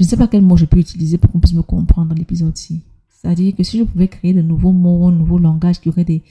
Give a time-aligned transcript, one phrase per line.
[0.00, 2.14] Je ne sais pas quel mot je peux utiliser pour qu'on puisse me comprendre dans
[2.14, 2.80] l'épisode-ci.
[3.10, 6.22] C'est-à-dire que si je pouvais créer de nouveaux mots, un nouveau langage qui aurait des,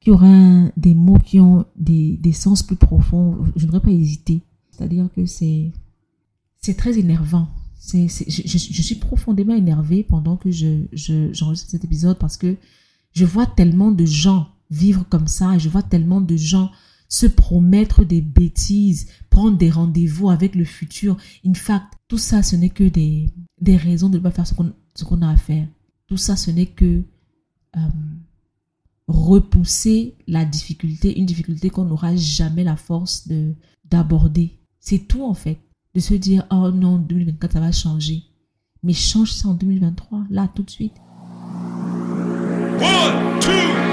[0.00, 4.42] qui aurait des mots qui ont des, des sens plus profonds, je n'aurais pas hésité.
[4.70, 5.72] C'est-à-dire que c'est,
[6.60, 7.48] c'est très énervant.
[7.80, 12.54] C'est, je, suis profondément énervée pendant que je, je, j'enregistre cet épisode parce que
[13.14, 16.70] je vois tellement de gens vivre comme ça et je vois tellement de gens
[17.08, 21.16] se promettre des bêtises, prendre des rendez-vous avec le futur.
[21.44, 23.30] In fact, tout ça, ce n'est que des,
[23.60, 24.54] des raisons de ne pas faire ce
[25.04, 25.66] qu'on, a à faire.
[26.06, 27.02] Tout ça, ce n'est que
[27.76, 27.80] euh,
[29.06, 33.54] repousser la difficulté, une difficulté qu'on n'aura jamais la force de,
[33.86, 34.58] d'aborder.
[34.78, 35.58] C'est tout en fait.
[35.94, 38.22] De se dire, oh non, 2024, ça va changer.
[38.82, 40.92] Mais change ça en 2023, là, tout de suite.
[42.80, 43.87] One, two,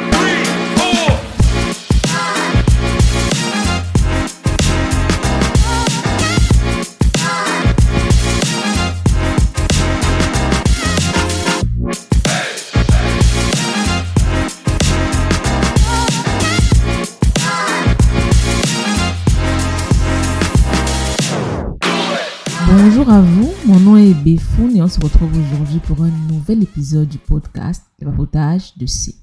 [23.05, 26.63] Bonjour à vous, mon nom est Béfoun et on se retrouve aujourd'hui pour un nouvel
[26.63, 29.13] épisode du podcast Le papotage de C.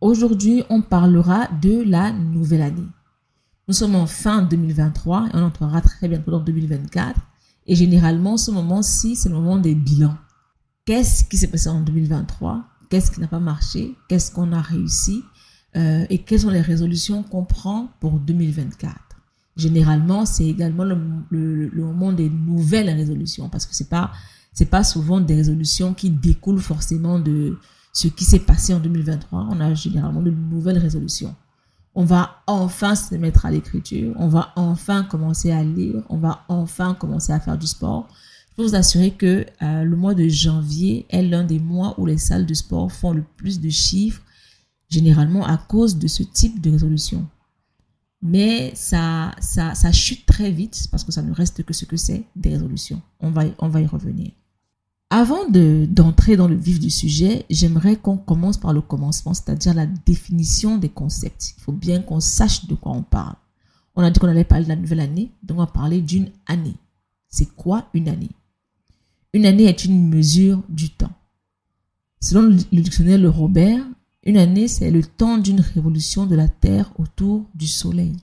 [0.00, 2.86] Aujourd'hui, on parlera de la nouvelle année.
[3.68, 7.20] Nous sommes en fin 2023 et on entrera très bientôt dans 2024.
[7.66, 10.16] Et généralement, ce moment-ci, c'est le moment des bilans.
[10.86, 13.96] Qu'est-ce qui s'est passé en 2023 Qu'est-ce qui n'a pas marché?
[14.08, 15.22] Qu'est-ce qu'on a réussi?
[15.76, 19.09] Euh, Et quelles sont les résolutions qu'on prend pour 2024
[19.60, 24.10] généralement, c'est également le, moment des nouvelles résolutions parce que c'est pas
[24.52, 27.56] c'est pas souvent des résolutions qui découlent forcément de
[27.92, 29.46] ce qui s'est passé en 2023.
[29.48, 31.36] On a généralement de nouvelles résolutions.
[31.94, 36.44] On va enfin se mettre à l'écriture, on va enfin commencer à lire, on va
[36.48, 38.08] enfin commencer à faire du sport.
[38.50, 42.06] Je peux vous assurer que euh, le mois de janvier est l'un des mois où
[42.06, 44.22] les salles de sport font le plus de chiffres,
[44.88, 47.26] généralement à cause de ce type de résolution
[48.22, 51.96] mais ça, ça, ça chute très vite parce que ça ne reste que ce que
[51.96, 53.00] c'est des résolutions.
[53.20, 54.30] On va, on va y revenir.
[55.12, 59.86] Avant d'entrer dans le vif du sujet, j'aimerais qu'on commence par le commencement, c'est-à-dire la
[59.86, 61.54] définition des concepts.
[61.58, 63.34] Il faut bien qu'on sache de quoi on parle.
[63.96, 66.30] On a dit qu'on allait parler de la nouvelle année, donc on va parler d'une
[66.46, 66.76] année.
[67.28, 68.30] C'est quoi une année?
[69.32, 71.12] Une année est une mesure du temps.
[72.20, 73.84] Selon le dictionnaire Le Robert,
[74.22, 78.16] une année, c'est le temps d'une révolution de la Terre autour du Soleil.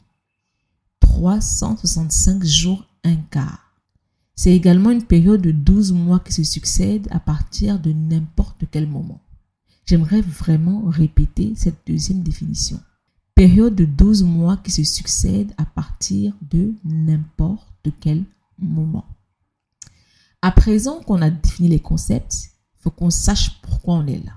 [0.99, 3.73] 365 jours, un quart.
[4.35, 8.87] C'est également une période de 12 mois qui se succèdent à partir de n'importe quel
[8.87, 9.19] moment.
[9.87, 12.79] J'aimerais vraiment répéter cette deuxième définition.
[13.33, 18.23] Période de 12 mois qui se succèdent à partir de n'importe quel
[18.59, 19.05] moment.
[20.43, 24.33] À présent qu'on a défini les concepts, il faut qu'on sache pourquoi on est là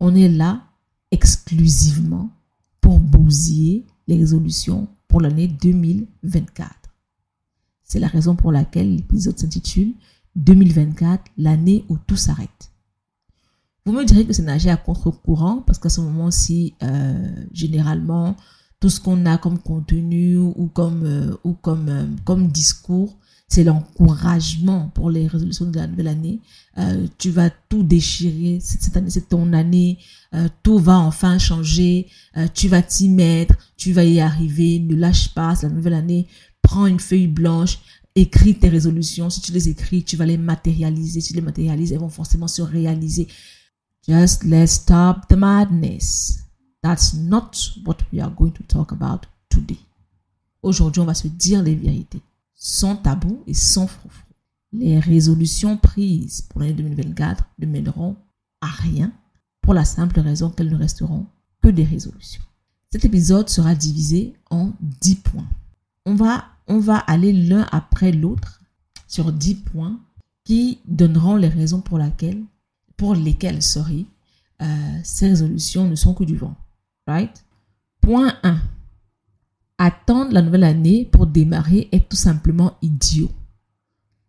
[0.00, 0.62] on est là
[1.10, 2.30] exclusivement
[2.80, 6.70] pour bousiller les résolutions pour l'année 2024.
[7.84, 9.92] C'est la raison pour laquelle l'épisode s'intitule
[10.36, 12.70] 2024, l'année où tout s'arrête.
[13.84, 18.36] Vous me direz que c'est nager à contre-courant parce qu'à ce moment-ci, euh, généralement,
[18.78, 23.16] tout ce qu'on a comme contenu ou comme, euh, euh, comme discours
[23.50, 26.38] c'est l'encouragement pour les résolutions de la nouvelle année.
[26.78, 28.60] Euh, tu vas tout déchirer.
[28.60, 29.98] Cette année, c'est ton année.
[30.34, 32.06] Euh, tout va enfin changer.
[32.36, 33.56] Euh, tu vas t'y mettre.
[33.76, 34.78] Tu vas y arriver.
[34.78, 35.56] Ne lâche pas.
[35.56, 36.28] C'est la nouvelle année.
[36.62, 37.80] Prends une feuille blanche.
[38.14, 39.30] Écris tes résolutions.
[39.30, 41.20] Si tu les écris, tu vas les matérialiser.
[41.20, 43.26] Si tu les matérialises, elles vont forcément se réaliser.
[44.06, 46.38] Just let's stop the madness.
[46.82, 47.50] That's not
[47.84, 49.80] what we are going to talk about today.
[50.62, 52.22] Aujourd'hui, on va se dire les vérités
[52.60, 54.22] sans tabou et sans froufrou.
[54.72, 58.16] Les résolutions prises pour l'année 2024 ne mèneront
[58.60, 59.12] à rien
[59.62, 61.26] pour la simple raison qu'elles ne resteront
[61.62, 62.42] que des résolutions.
[62.92, 65.48] Cet épisode sera divisé en 10 points.
[66.06, 68.60] On va, on va aller l'un après l'autre
[69.08, 69.98] sur 10 points
[70.44, 72.42] qui donneront les raisons pour, laquelle,
[72.96, 73.60] pour lesquelles
[74.60, 76.56] euh, ces résolutions ne sont que du vent.
[77.06, 77.44] Right?
[78.00, 78.60] Point 1
[79.82, 83.30] Attendre la nouvelle année pour démarrer est tout simplement idiot.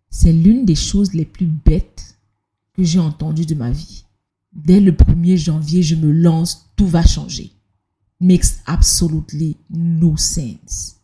[0.10, 2.18] C'est l'une des choses les plus bêtes
[2.74, 4.06] que j'ai entendues de ma vie.
[4.54, 7.52] Dès le 1er janvier, je me lance, tout va changer.
[8.22, 11.02] Makes absolutely no sense.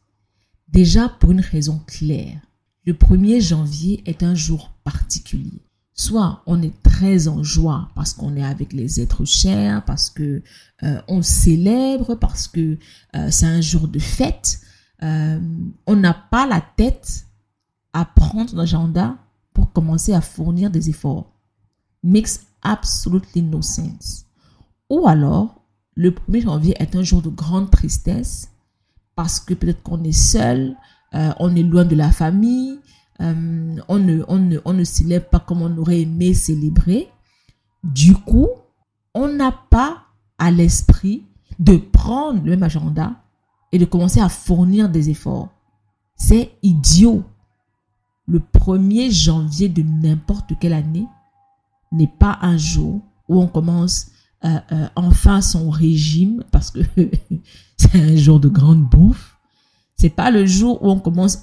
[0.69, 2.39] Déjà pour une raison claire.
[2.85, 5.66] Le 1er janvier est un jour particulier.
[5.99, 10.43] Soit on est très en joie parce qu'on est avec les êtres chers, parce que
[10.83, 12.77] euh, on célèbre, parce que
[13.15, 14.61] euh, c'est un jour de fête.
[15.01, 15.39] Euh,
[15.87, 17.25] on n'a pas la tête
[17.93, 19.17] à prendre son agenda
[19.53, 21.33] pour commencer à fournir des efforts.
[22.03, 24.27] Makes absolutely no sense.
[24.91, 25.63] Ou alors,
[25.95, 28.51] le 1er janvier est un jour de grande tristesse
[29.15, 30.75] parce que peut-être qu'on est seul,
[31.11, 32.77] on est loin de la famille,
[33.21, 37.09] euh, on, ne, on, ne, on ne célèbre pas comme on aurait aimé célébrer.
[37.83, 38.49] Du coup,
[39.13, 40.03] on n'a pas
[40.37, 41.23] à l'esprit
[41.59, 43.15] de prendre le même agenda
[43.71, 45.49] et de commencer à fournir des efforts.
[46.15, 47.23] C'est idiot.
[48.27, 51.07] Le 1er janvier de n'importe quelle année
[51.91, 54.11] n'est pas un jour où on commence
[54.45, 56.79] euh, euh, enfin son régime parce que
[57.77, 59.36] c'est un jour de grande bouffe.
[59.97, 61.41] C'est pas le jour où on commence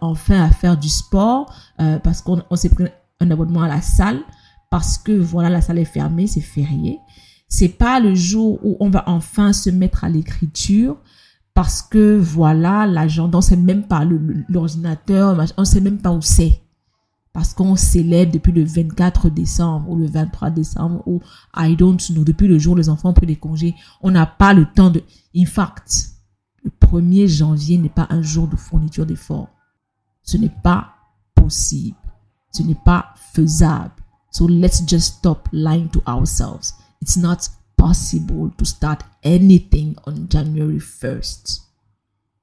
[0.00, 2.86] enfin à faire du sport euh, parce qu'on s'est pris
[3.20, 4.20] un abonnement à la salle
[4.70, 6.98] parce que voilà la salle est fermée, c'est férié.
[7.48, 10.96] C'est pas le jour où on va enfin se mettre à l'écriture
[11.52, 14.04] parce que voilà l'agenda, on sait même pas
[14.48, 16.62] l'ordinateur, on sait même pas où c'est
[17.32, 21.20] parce qu'on célèbre depuis le 24 décembre ou le 23 décembre ou
[21.56, 24.26] I don't know, depuis le jour où les enfants ont pris des congés, on n'a
[24.26, 25.02] pas le temps de...
[25.36, 26.10] In fact,
[26.62, 29.48] le 1er janvier n'est pas un jour de fourniture d'efforts.
[30.22, 30.94] Ce n'est pas
[31.34, 31.96] possible.
[32.52, 33.92] Ce n'est pas faisable.
[34.30, 36.74] So let's just stop lying to ourselves.
[37.00, 41.62] It's not possible to start anything on January 1st.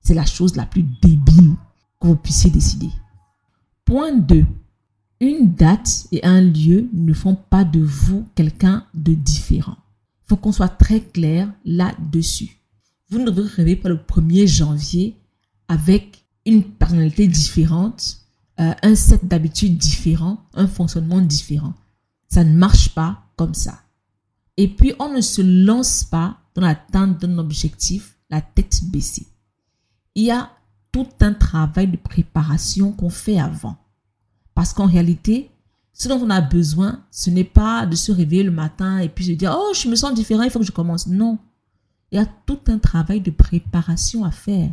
[0.01, 1.55] C'est la chose la plus débile
[1.99, 2.89] que vous puissiez décider.
[3.85, 4.45] Point 2.
[5.19, 9.77] Une date et un lieu ne font pas de vous quelqu'un de différent.
[10.23, 12.56] Il faut qu'on soit très clair là-dessus.
[13.09, 15.17] Vous ne devrez rêver pas le 1er janvier
[15.67, 18.17] avec une personnalité différente,
[18.59, 21.73] euh, un set d'habitudes différent, un fonctionnement différent.
[22.29, 23.79] Ça ne marche pas comme ça.
[24.57, 29.27] Et puis, on ne se lance pas dans l'atteinte d'un objectif, la tête baissée.
[30.15, 30.49] Il y a
[30.91, 33.77] tout un travail de préparation qu'on fait avant.
[34.55, 35.51] Parce qu'en réalité,
[35.93, 39.25] ce dont on a besoin, ce n'est pas de se réveiller le matin et puis
[39.25, 41.07] se dire, oh, je me sens différent, il faut que je commence.
[41.07, 41.37] Non.
[42.11, 44.71] Il y a tout un travail de préparation à faire.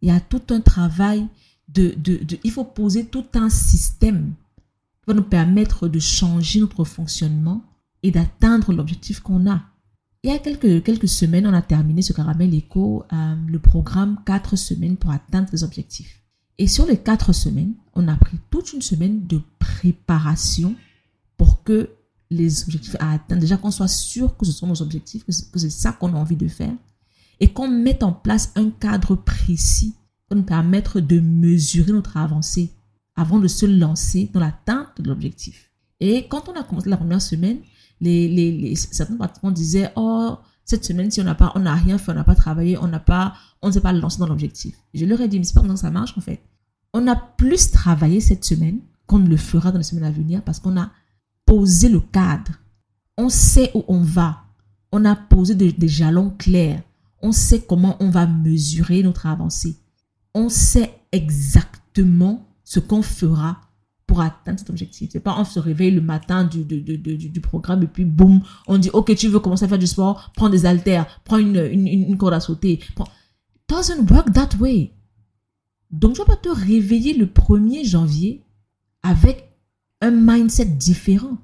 [0.00, 1.26] Il y a tout un travail
[1.68, 4.32] de, de, il faut poser tout un système
[5.02, 7.62] qui va nous permettre de changer notre fonctionnement
[8.02, 9.62] et d'atteindre l'objectif qu'on a.
[10.22, 14.18] Il y a quelques, quelques semaines, on a terminé ce caramel éco, euh, le programme
[14.26, 16.22] 4 semaines pour atteindre les objectifs.
[16.58, 20.74] Et sur les quatre semaines, on a pris toute une semaine de préparation
[21.36, 21.90] pour que
[22.30, 25.70] les objectifs à atteindre, déjà qu'on soit sûr que ce sont nos objectifs, que c'est
[25.70, 26.74] ça qu'on a envie de faire,
[27.40, 29.94] et qu'on mette en place un cadre précis
[30.26, 32.70] pour nous permettre de mesurer notre avancée
[33.16, 35.70] avant de se lancer dans l'atteinte de l'objectif.
[36.00, 37.58] Et quand on a commencé la première semaine,
[38.00, 42.24] les, les, certains participants disaient, oh, cette semaine, si on n'a rien fait, on n'a
[42.24, 44.76] pas travaillé, on ne s'est pas lancé dans l'objectif.
[44.94, 46.40] Je leur ai dit, mais c'est pas comment ça marche, en fait.
[46.92, 50.42] On a plus travaillé cette semaine qu'on ne le fera dans les semaines à venir
[50.42, 50.90] parce qu'on a
[51.48, 52.52] posé le cadre.
[53.16, 54.44] On sait où on va.
[54.92, 56.82] On a posé des jalons clairs.
[57.22, 59.76] On sait comment on va mesurer notre avancée.
[60.34, 63.62] On sait exactement ce qu'on fera
[64.06, 65.10] pour atteindre cet objectif.
[65.10, 68.40] C'est pas on se réveille le matin du, du, du, du, programme et puis boum,
[68.66, 71.56] on dit ok tu veux commencer à faire du sport, prends des haltères, prends une,
[71.56, 72.78] une, une, corde à sauter.
[72.94, 73.08] Prends...
[73.68, 74.92] Doesn't work that way.
[75.90, 78.44] Donc tu vas pas te réveiller le 1er janvier
[79.02, 79.47] avec
[80.00, 81.38] un mindset différent.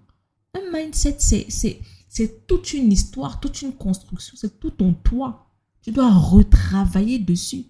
[0.54, 5.46] Un mindset c'est, toute une histoire, toute une construction, c'est tout ton toit.
[5.82, 7.66] Tu dois retravailler dessus.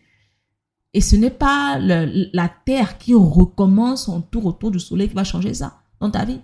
[0.92, 5.24] Et ce n'est pas la Terre qui recommence son tour autour du Soleil qui va
[5.24, 6.40] changer ça dans ta vie.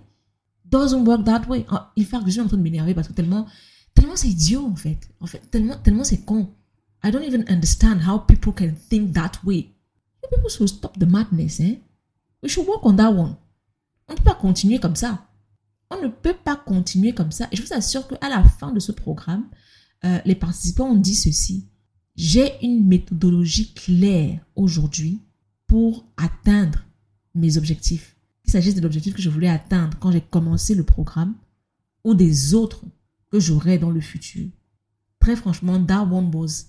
[0.65, 1.65] Doesn't work that way.
[1.95, 3.45] Il faut que je suis en train de m'énerver parce que tellement,
[3.93, 4.99] tellement c'est idiot en fait.
[5.19, 6.49] En fait, tellement, tellement c'est con.
[7.03, 9.73] I don't even understand how people can think that way.
[10.29, 11.77] People should stop the madness, hein.
[12.43, 13.35] We should work on that one.
[14.11, 15.25] On ne peut pas continuer comme ça.
[15.89, 17.47] On ne peut pas continuer comme ça.
[17.51, 19.45] Et je vous assure qu'à la fin de ce programme,
[20.03, 21.69] euh, les participants ont dit ceci.
[22.17, 25.21] J'ai une méthodologie claire aujourd'hui
[25.65, 26.79] pour atteindre
[27.35, 28.17] mes objectifs.
[28.43, 31.33] Qu'il s'agisse de l'objectif que je voulais atteindre quand j'ai commencé le programme
[32.03, 32.83] ou des autres
[33.31, 34.49] que j'aurai dans le futur.
[35.19, 36.65] Très franchement, that one was,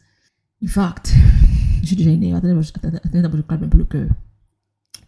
[0.63, 1.13] in fact,
[1.83, 2.51] je suis déjà énervée.
[2.51, 4.11] Attendez, je calme un peu le cœur.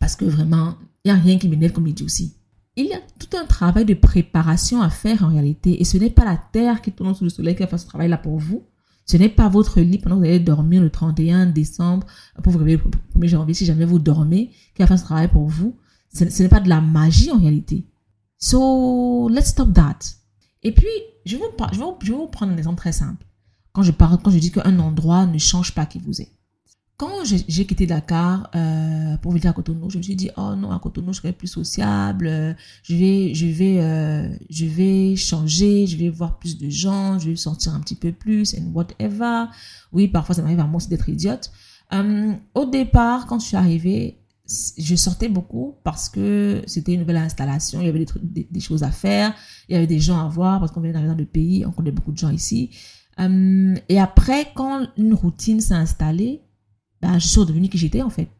[0.00, 2.34] Parce que vraiment, il n'y a rien qui m'énerve comme il dit aussi.
[2.76, 5.80] Il y a tout un travail de préparation à faire en réalité.
[5.80, 7.86] Et ce n'est pas la terre qui tourne sous le soleil qui va faire ce
[7.86, 8.64] travail-là pour vous.
[9.06, 12.06] Ce n'est pas votre lit pendant que vous allez dormir le 31 décembre
[12.42, 15.28] pour vous réveiller le 1er janvier si jamais vous dormez qui va faire ce travail
[15.28, 15.76] pour vous.
[16.12, 17.84] Ce, n'est pas de la magie en réalité.
[18.38, 19.98] So, let's stop that.
[20.62, 20.86] Et puis,
[21.26, 21.78] je vais vous, je
[22.10, 23.26] vais vous, prendre un exemple très simple.
[23.72, 26.32] Quand je parle, quand je dis qu'un endroit ne change pas qui vous êtes.
[26.96, 30.70] Quand j'ai quitté Dakar euh, pour venir à Cotonou, je me suis dit oh non
[30.70, 35.88] à Cotonou je serai plus sociable, euh, je vais je vais euh, je vais changer,
[35.88, 39.46] je vais voir plus de gens, je vais sortir un petit peu plus and whatever.
[39.92, 41.50] Oui parfois ça m'arrive à moi aussi d'être idiote.
[42.54, 44.20] au départ quand je suis arrivée,
[44.78, 48.60] je sortais beaucoup parce que c'était une nouvelle installation, il y avait des, trucs, des,
[48.60, 49.34] choses à faire,
[49.68, 51.90] il y avait des gens à voir parce qu'on venait d'arriver dans pays, on connaît
[51.90, 52.70] beaucoup de gens ici.
[53.18, 56.43] et après quand une routine s'est installée
[57.04, 58.30] ben, je suis redevenue qui j'étais en fait.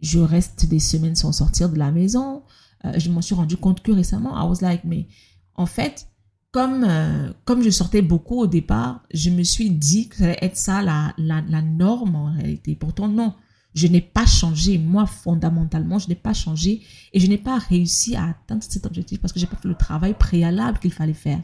[0.00, 2.44] Je reste des semaines sans sortir de la maison.
[2.84, 4.40] Euh, je m'en suis rendu compte que récemment.
[4.40, 5.08] I was like, mais
[5.56, 6.06] en fait,
[6.52, 10.38] comme, euh, comme je sortais beaucoup au départ, je me suis dit que ça allait
[10.42, 12.76] être ça la, la, la norme en réalité.
[12.76, 13.34] Pourtant, non.
[13.74, 14.78] Je n'ai pas changé.
[14.78, 19.20] Moi, fondamentalement, je n'ai pas changé et je n'ai pas réussi à atteindre cet objectif
[19.20, 21.42] parce que j'ai pas fait le travail préalable qu'il fallait faire.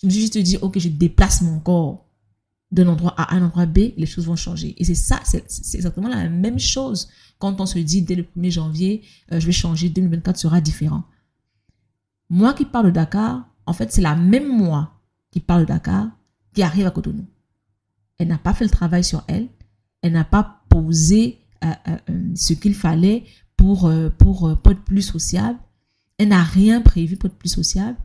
[0.00, 2.01] Je me suis juste dit, ok, je déplace mon corps
[2.72, 4.74] d'un endroit A à un endroit B, les choses vont changer.
[4.78, 8.50] Et c'est ça, c'est exactement la même chose quand on se dit dès le 1er
[8.50, 9.02] janvier,
[9.32, 11.02] euh, je vais changer, 2024 sera différent.
[12.30, 14.92] Moi qui parle de Dakar, en fait, c'est la même moi
[15.30, 16.08] qui parle de Dakar
[16.54, 17.26] qui arrive à Cotonou.
[18.18, 19.48] Elle n'a pas fait le travail sur elle,
[20.02, 23.24] elle n'a pas posé euh, euh, ce qu'il fallait
[23.56, 25.58] pour, pour, être plus sociable,
[26.18, 27.96] elle n'a rien prévu pour être plus sociable.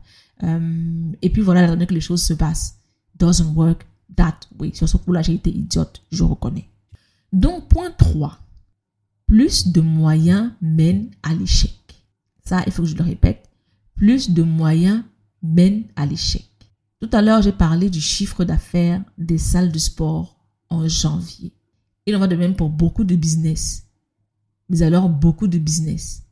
[0.42, 2.78] et puis voilà, la que les choses se passent.
[3.18, 3.84] Doesn't work,
[4.16, 4.72] that way.
[4.74, 6.68] Sur ce coup-là, j'ai été idiote, je reconnais.
[7.32, 8.38] Donc, point 3.
[9.26, 11.74] Plus de moyens mènent à l'échec.
[12.44, 13.48] Ça, il faut que je le répète.
[13.94, 15.02] Plus de moyens
[15.42, 16.46] mènent à l'échec.
[17.00, 20.38] Tout à l'heure, j'ai parlé du chiffre d'affaires des salles de sport
[20.70, 21.52] en janvier.
[22.06, 23.84] Il en va de même pour beaucoup de business.
[24.68, 26.22] Mais alors, beaucoup de business.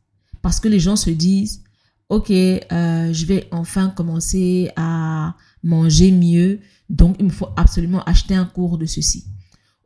[0.42, 1.62] Parce que les gens se disent,
[2.08, 8.34] OK, euh, je vais enfin commencer à manger mieux, donc, il me faut absolument acheter
[8.34, 9.26] un cours de ceci.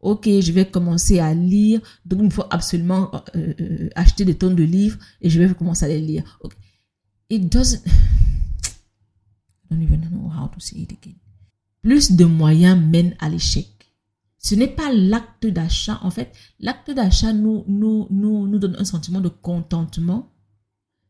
[0.01, 1.81] Ok, je vais commencer à lire.
[2.05, 5.55] Donc, il me faut absolument euh, euh, acheter des tonnes de livres et je vais
[5.55, 6.39] commencer à les lire.
[6.43, 6.57] Okay.
[7.31, 7.83] It doesn't.
[7.87, 7.91] I
[9.71, 10.51] don't even know how.
[11.83, 13.69] Plus de moyens mènent à l'échec.
[14.39, 16.01] Ce n'est pas l'acte d'achat.
[16.03, 20.33] En fait, l'acte d'achat nous, nous, nous, nous donne un sentiment de contentement.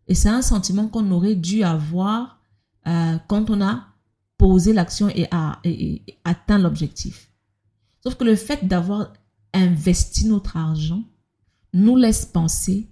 [0.08, 2.42] Et c'est un sentiment qu'on aurait dû avoir
[2.86, 3.89] euh, quand on a
[4.40, 5.60] poser l'action et, à,
[6.24, 7.30] atteindre l'objectif.
[8.02, 9.12] Sauf que le fait d'avoir
[9.52, 11.04] investi notre argent
[11.74, 12.88] nous laisse penser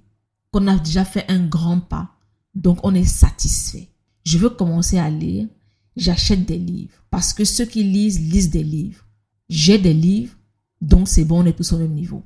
[0.52, 2.11] qu'on a déjà fait un grand pas.
[2.55, 3.88] Donc, on est satisfait.
[4.26, 5.49] Je veux commencer à lire.
[5.97, 7.02] J'achète des livres.
[7.09, 9.07] Parce que ceux qui lisent, lisent des livres.
[9.49, 10.37] J'ai des livres.
[10.83, 12.23] Donc, c'est bon, on est tous au même niveau.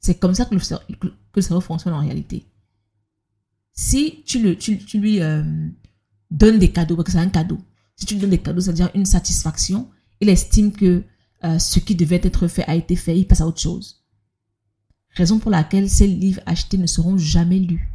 [0.00, 2.44] C'est comme ça que le, fonctionne en réalité.
[3.72, 4.38] Si tu,
[4.98, 5.42] lui euh,
[6.30, 7.58] donnes des cadeaux, parce que c'est un cadeau,
[7.96, 11.04] si tu lui donnes des cadeaux, c'est-à-dire une satisfaction, il estime que
[11.44, 14.04] euh, ce qui devait être fait a été fait, il passe à autre chose.
[15.10, 17.88] Raison pour laquelle ces livres achetés ne seront jamais lus.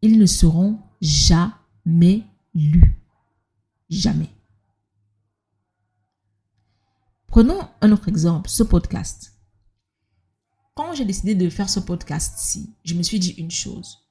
[0.00, 2.98] Ils ne seront jamais lus.
[3.88, 4.30] Jamais.
[7.28, 9.34] Prenons un autre exemple, ce podcast.
[10.74, 14.01] Quand j'ai décidé de faire ce podcast-ci, je me suis dit une chose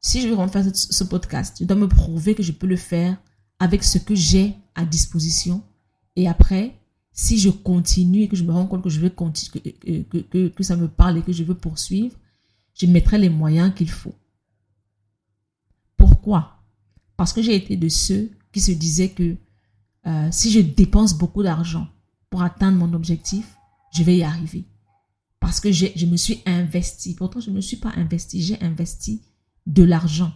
[0.00, 3.16] si je veux faire ce podcast, je dois me prouver que je peux le faire
[3.58, 5.62] avec ce que j'ai à disposition.
[6.16, 6.78] Et après,
[7.12, 10.62] si je continue et que je me rends compte que je veux continuer, que, que,
[10.62, 12.16] ça me parle et que je veux poursuivre,
[12.74, 14.14] je mettrai les moyens qu'il faut.
[15.96, 16.62] Pourquoi?
[17.16, 19.36] Parce que j'ai été de ceux qui se disaient que
[20.06, 21.88] euh, si je dépense beaucoup d'argent
[22.30, 23.56] pour atteindre mon objectif,
[23.92, 24.64] je vais y arriver.
[25.40, 27.14] Parce que je me suis investi.
[27.14, 28.42] Pourtant, je ne me suis pas investi.
[28.42, 29.22] J'ai investi
[29.68, 30.32] de l'argent.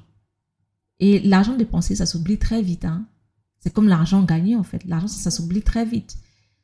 [1.01, 2.85] Et l'argent dépensé, ça s'oublie très vite.
[2.85, 3.07] Hein.
[3.59, 4.85] C'est comme l'argent gagné, en fait.
[4.85, 6.17] L'argent, ça, s'oublie très vite.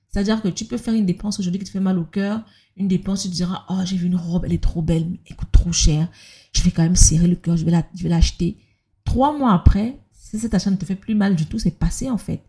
[0.08, 2.44] C'est-à-dire que tu peux faire une dépense aujourd'hui qui te fait mal au cœur.
[2.76, 5.20] Une dépense, tu te diras, oh, j'ai vu une robe, elle est trop belle, mais
[5.26, 6.08] elle coûte trop cher.
[6.52, 8.58] Je vais quand même serrer le cœur, je vais, l'acheter.
[9.04, 12.08] Trois mois après, si cet achat ne te fait plus mal du tout, c'est passé,
[12.08, 12.44] en fait.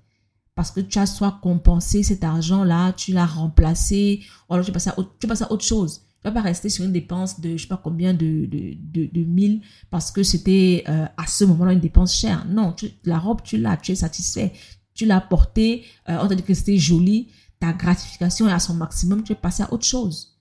[0.56, 4.88] Parce que tu as soit compensé cet argent-là, tu l'as remplacé, ou alors tu passes
[4.88, 6.02] à tu passes à autre chose.
[6.22, 9.60] Tu vas pas rester sur une dépense de je sais pas combien de, de,
[9.90, 12.46] parce que c'était euh, à ce moment-là une dépense chère.
[12.46, 14.52] Non, la robe, tu l'as, tu es satisfait.
[14.94, 17.30] Tu l'as portée, euh, on t'a dit que c'était joli.
[17.62, 20.38] Ta gratification est à son maximum, tu es passé à autre chose.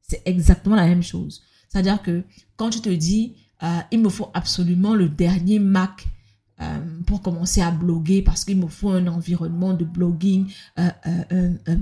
[0.00, 1.42] C'est exactement la même chose.
[1.68, 2.24] C'est-à-dire que
[2.56, 6.06] quand tu te dis, euh, il me faut absolument le dernier Mac
[7.06, 10.46] pour commencer à bloguer parce qu'il me faut un environnement de blogging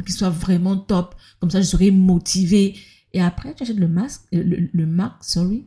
[0.07, 1.17] qui soit vraiment top.
[1.41, 2.77] Comme ça, je serai motivée.
[3.19, 5.67] Et après, tu achètes le masque, le, le Mac, sorry,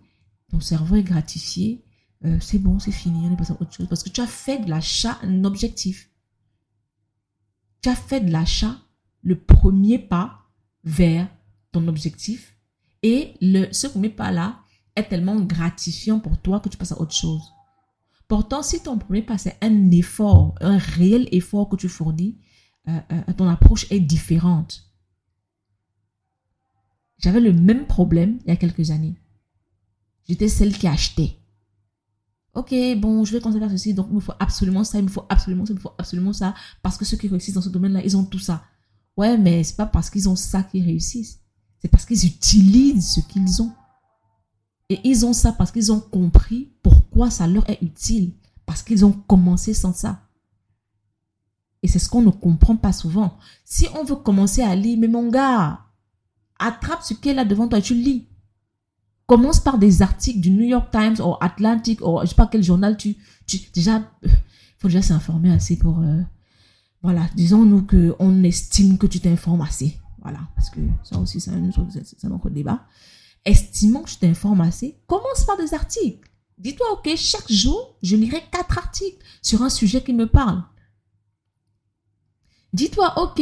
[0.50, 1.84] ton cerveau est gratifié.
[2.24, 3.88] Euh, c'est bon, c'est fini, on est passé à autre chose.
[3.90, 6.10] Parce que tu as fait de l'achat un objectif.
[7.82, 8.78] Tu as fait de l'achat
[9.22, 10.46] le premier pas
[10.86, 11.28] vers
[11.74, 12.56] ton objectif
[13.04, 14.62] et le, ce premier pas là
[14.96, 17.52] est tellement gratifiant pour toi que tu passes à autre chose.
[18.30, 22.38] Pourtant, si ton premier pas c'est un effort, un réel effort que tu fournis,
[22.88, 24.91] euh, euh, ton approche est différente.
[27.22, 29.16] J'avais le même problème il y a quelques années.
[30.28, 31.38] J'étais celle qui achetait.
[32.54, 35.26] Ok, bon, je vais faire ceci, donc il me faut absolument ça, il me faut
[35.30, 38.04] absolument ça, il me faut absolument ça, parce que ceux qui réussissent dans ce domaine-là,
[38.04, 38.64] ils ont tout ça.
[39.16, 41.40] Ouais, mais c'est pas parce qu'ils ont ça qu'ils réussissent.
[41.80, 43.72] C'est parce qu'ils utilisent ce qu'ils ont.
[44.90, 48.34] Et ils ont ça parce qu'ils ont compris pourquoi ça leur est utile.
[48.66, 50.28] Parce qu'ils ont commencé sans ça.
[51.84, 53.38] Et c'est ce qu'on ne comprend pas souvent.
[53.66, 55.80] Si on veut commencer à lire, mais mon gars,
[56.62, 58.28] attrape ce est là devant toi tu lis.
[59.26, 62.64] Commence par des articles du New York Times ou Atlantic ou je sais pas quel
[62.64, 63.16] journal tu,
[63.48, 64.30] tu déjà, il
[64.78, 66.22] faut déjà s'informer assez pour, euh,
[67.02, 69.98] voilà, disons-nous qu'on estime que tu t'informes assez.
[70.22, 72.86] Voilà, parce que ça aussi, c'est un, un autre débat.
[73.44, 76.30] Estimons que tu t'informes assez, commence par des articles.
[76.60, 80.64] Dis-toi, ok, chaque jour, je lirai quatre articles sur un sujet qui me parle.
[82.74, 83.42] Dis-toi, ok,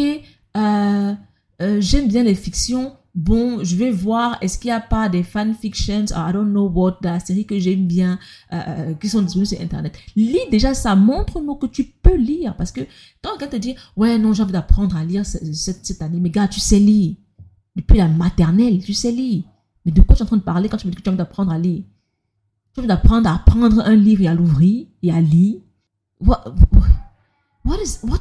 [0.56, 1.16] euh,
[1.62, 2.96] euh, j'aime bien les fictions.
[3.16, 7.00] Bon, je vais voir, est-ce qu'il n'y a pas des fanfictions, I don't know what,
[7.01, 8.20] la série que j'aime bien,
[8.54, 9.98] euh, qui sont disponibles sur Internet.
[10.16, 12.56] Lis déjà ça, montre-nous que tu peux lire.
[12.56, 12.82] Parce que
[13.24, 16.30] quand quelqu'un te dit, ouais, non, j'ai envie d'apprendre à lire cette, cette, année, mais
[16.30, 17.16] gars, tu sais lire.
[17.75, 19.44] Depuis la maternelle, tu sais lire.
[19.86, 21.10] Mais de quoi tu es en train de parler quand tu me dis que tu
[21.10, 21.84] as envie d'apprendre à lire?
[22.74, 25.62] Tu as envie d'apprendre à prendre un livre et à l'ouvrir et à lire?
[26.22, 26.46] What,
[27.66, 28.20] what is, what?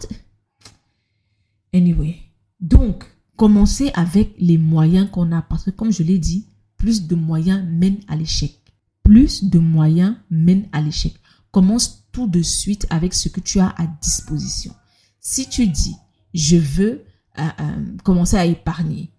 [1.74, 2.16] Anyway,
[2.58, 3.04] donc,
[3.38, 5.40] commencez avec les moyens qu'on a.
[5.40, 8.60] Parce que comme je l'ai dit, plus de moyens mènent à l'échec.
[9.02, 11.14] Plus de moyens mènent à l'échec.
[11.50, 14.74] Commence tout de suite avec ce que tu as à disposition.
[15.20, 15.96] Si tu dis,
[16.34, 17.04] je veux
[17.38, 19.10] euh, euh, commencer à épargner,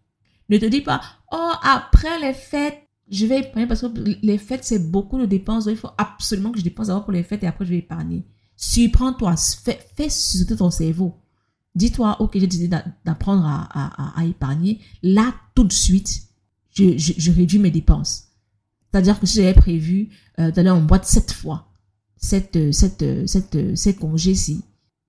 [0.49, 2.77] ne te dis pas, oh, après les fêtes,
[3.09, 3.87] je vais épargner parce que
[4.21, 5.65] les fêtes, c'est beaucoup de dépenses.
[5.67, 8.25] il faut absolument que je dépense d'abord pour les fêtes et après, je vais épargner.
[8.57, 10.09] Surprends-toi, fais, fais
[10.55, 11.15] ton cerveau.
[11.75, 14.79] Dis-toi, ok, j'ai décidé d'apprendre à, épargner.
[15.03, 16.23] Là, tout de suite,
[16.75, 18.29] je, réduis mes dépenses.
[18.91, 21.71] C'est-à-dire que si j'avais prévu euh, d'aller en boîte sept fois,
[22.17, 24.63] cette, cette, cette, ces congés-ci,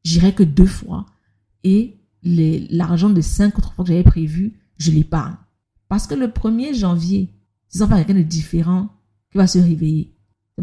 [0.05, 1.07] j'irai que deux fois.
[1.65, 5.37] Et l'argent de cinq autres fois que j'avais prévu, je l'épargne.
[5.89, 7.35] Parce que le 1er janvier,
[7.69, 8.91] ce sera pas quelqu'un de différent
[9.31, 10.15] qui va se réveiller.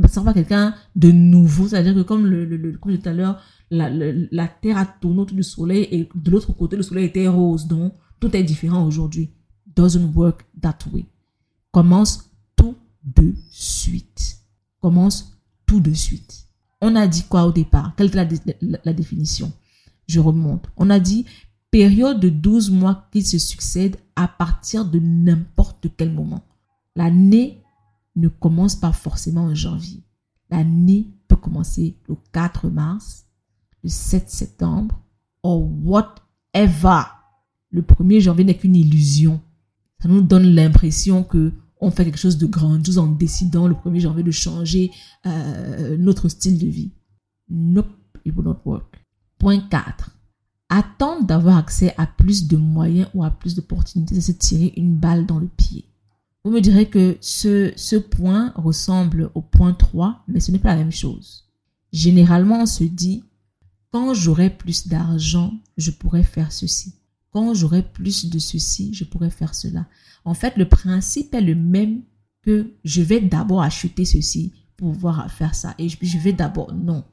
[0.08, 1.68] Sera pas quelqu'un de nouveau.
[1.68, 5.36] C'est-à-dire que comme le, le, le, tout à l'heure, la, la, Terre a tourné autour
[5.36, 7.68] du Soleil et de l'autre côté, le Soleil était rose.
[7.68, 9.32] Donc, tout est différent aujourd'hui.
[9.76, 11.06] Doesn't work that way.
[11.72, 14.40] Commence tout de suite.
[14.82, 16.48] Commence tout de suite.
[16.82, 17.94] On a dit quoi au départ?
[17.96, 18.16] Quelle est
[18.62, 19.52] la, la, définition?
[20.08, 20.68] Je remonte.
[20.78, 21.26] On a dit
[21.72, 26.44] période de 12 mois qui se succèdent à partir de n'importe quel moment.
[26.96, 27.64] L'année
[28.16, 30.04] ne commence pas forcément en janvier.
[30.50, 33.27] L'année peut commencer le 4 mars,
[33.88, 35.00] le 7 septembre,
[35.46, 37.04] ou whatever.
[37.72, 39.40] Le 1er janvier n'est qu'une illusion.
[40.02, 44.00] Ça nous donne l'impression que on fait quelque chose de grandiose en décidant le 1er
[44.02, 44.92] janvier de changer
[45.26, 46.92] euh, notre style de vie.
[47.50, 47.88] Nope,
[48.26, 49.06] it will not work.
[49.40, 50.12] Point 4.
[50.70, 55.26] Attendre d'avoir accès à plus de moyens ou à plus d'opportunités, c'est tirer une balle
[55.26, 55.86] dans le pied.
[56.44, 60.76] Vous me direz que ce, ce point ressemble au point 3, mais ce n'est pas
[60.76, 61.46] la même chose.
[61.94, 63.24] Généralement, on se dit,
[63.92, 66.96] quand j'aurai plus d'argent, je pourrai faire ceci.
[67.32, 69.86] Quand j'aurai plus de ceci, je pourrai faire cela.
[70.26, 72.04] En fait, le principe est le même
[72.42, 75.76] que je vais d'abord acheter ceci pour pouvoir faire ça.
[75.78, 77.04] Et je vais d'abord, non.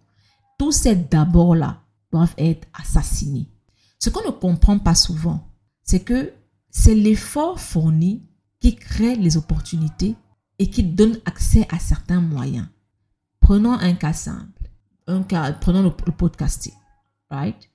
[0.58, 3.48] Tous ces d'abord-là doivent être assassinés.
[3.98, 5.48] Ce qu'on ne comprend pas souvent,
[5.82, 6.32] c'est que
[6.70, 8.26] c'est l'effort fourni
[8.60, 10.16] qui crée les opportunités
[10.58, 12.68] et qui donne accès à certains moyens.
[13.40, 14.53] Prenons un cas simple.
[15.06, 15.22] Un
[15.60, 16.72] prenons le, podcasting.
[17.30, 17.70] Right?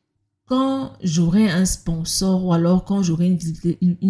[0.46, 3.38] Quand j'aurai un sponsor ou alors quand j'aurai une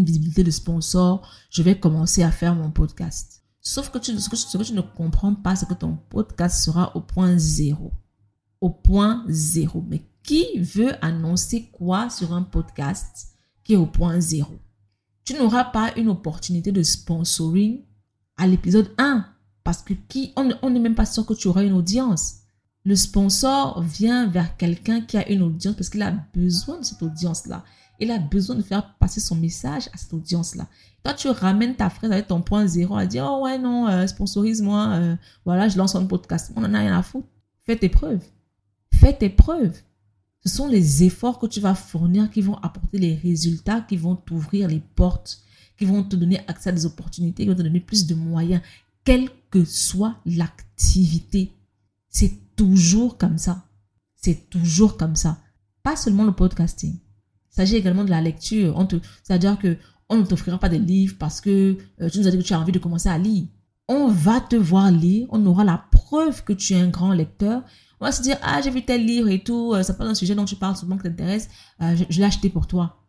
[0.06, 3.44] visibilité, de sponsor, je vais commencer à faire mon podcast.
[3.62, 7.02] Sauf que, ce, que, ce tu ne comprends pas, c'est que ton podcast sera au
[7.02, 7.92] point zéro.
[8.62, 9.84] Au point zéro.
[9.88, 14.60] Mais qui veut annoncer quoi sur un podcast qui est au point zéro?
[15.26, 17.84] Tu n'auras pas une opportunité de sponsoring
[18.38, 19.26] à l'épisode 1
[19.64, 22.39] parce que qui on n'est même pas sûr que tu auras une audience.
[22.90, 27.04] Le sponsor vient vers quelqu'un qui a une audience parce qu'il a besoin de cette
[27.04, 27.64] audience-là.
[28.00, 30.68] Il a besoin de faire passer son message à cette audience-là.
[31.04, 34.08] Toi, tu ramènes ta fraise avec ton point zéro à dire, oh ouais, non, euh,
[34.08, 36.52] sponsorise-moi, euh, voilà, je lance un podcast.
[36.56, 37.28] On en a rien à foutre.
[37.64, 38.24] Fais tes preuves.
[38.92, 39.78] Fais tes preuves.
[40.44, 44.16] Ce sont les efforts que tu vas fournir qui vont apporter les résultats, qui vont
[44.16, 45.44] t'ouvrir les portes,
[45.78, 48.64] qui vont te donner accès à des opportunités, qui vont te donner plus de moyens,
[49.04, 51.54] quelle que soit l'activité.
[52.10, 53.64] C'est toujours comme ça.
[54.18, 55.38] C'est toujours comme ça.
[55.82, 56.94] Pas seulement le podcasting.
[56.94, 58.86] Il s'agit également de la lecture.
[59.24, 59.78] C'est-à-dire que
[60.10, 62.54] on ne t'offrira pas des livres parce que euh, tu nous as dit que tu
[62.54, 63.46] as envie de commencer à lire.
[63.88, 67.64] On va te voir lire, on aura la preuve que tu es un grand lecteur.
[68.02, 70.16] On va se dire, ah, j'ai vu tel livre et tout, euh, ça pas un
[70.16, 71.48] sujet dont tu parles souvent qui t'intéresse,
[71.82, 73.06] euh, je, l'ai acheté pour toi.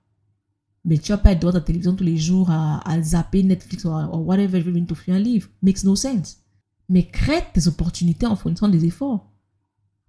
[0.85, 3.89] Mais tu vas pas être devant ta télévision tous les jours à, zapper Netflix ou,
[3.89, 5.49] whatever, je vais t'offrir un livre.
[5.63, 6.39] Makes no sense.
[6.89, 9.30] Mais crée tes opportunités en fournissant des efforts.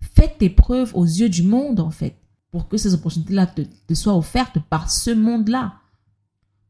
[0.01, 2.17] Fais tes preuves aux yeux du monde, en fait,
[2.51, 5.75] pour que ces opportunités-là te soient offertes par ce monde-là.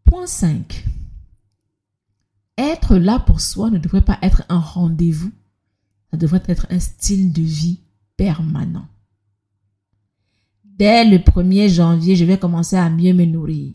[0.04, 0.86] Point 5.
[2.58, 5.32] Être là pour soi ne devrait pas être un rendez-vous,
[6.12, 7.80] ça devrait être un style de vie
[8.18, 8.88] permanent.
[10.64, 13.74] Dès le 1er janvier, je vais commencer à mieux me nourrir.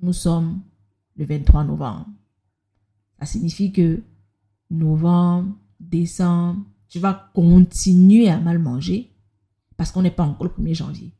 [0.00, 0.60] Nous sommes
[1.16, 2.06] le 23 novembre.
[3.18, 4.02] Ça signifie que
[4.70, 9.12] novembre, décembre, tu vas continuer à mal manger
[9.76, 11.12] parce qu'on n'est pas encore le 1er janvier.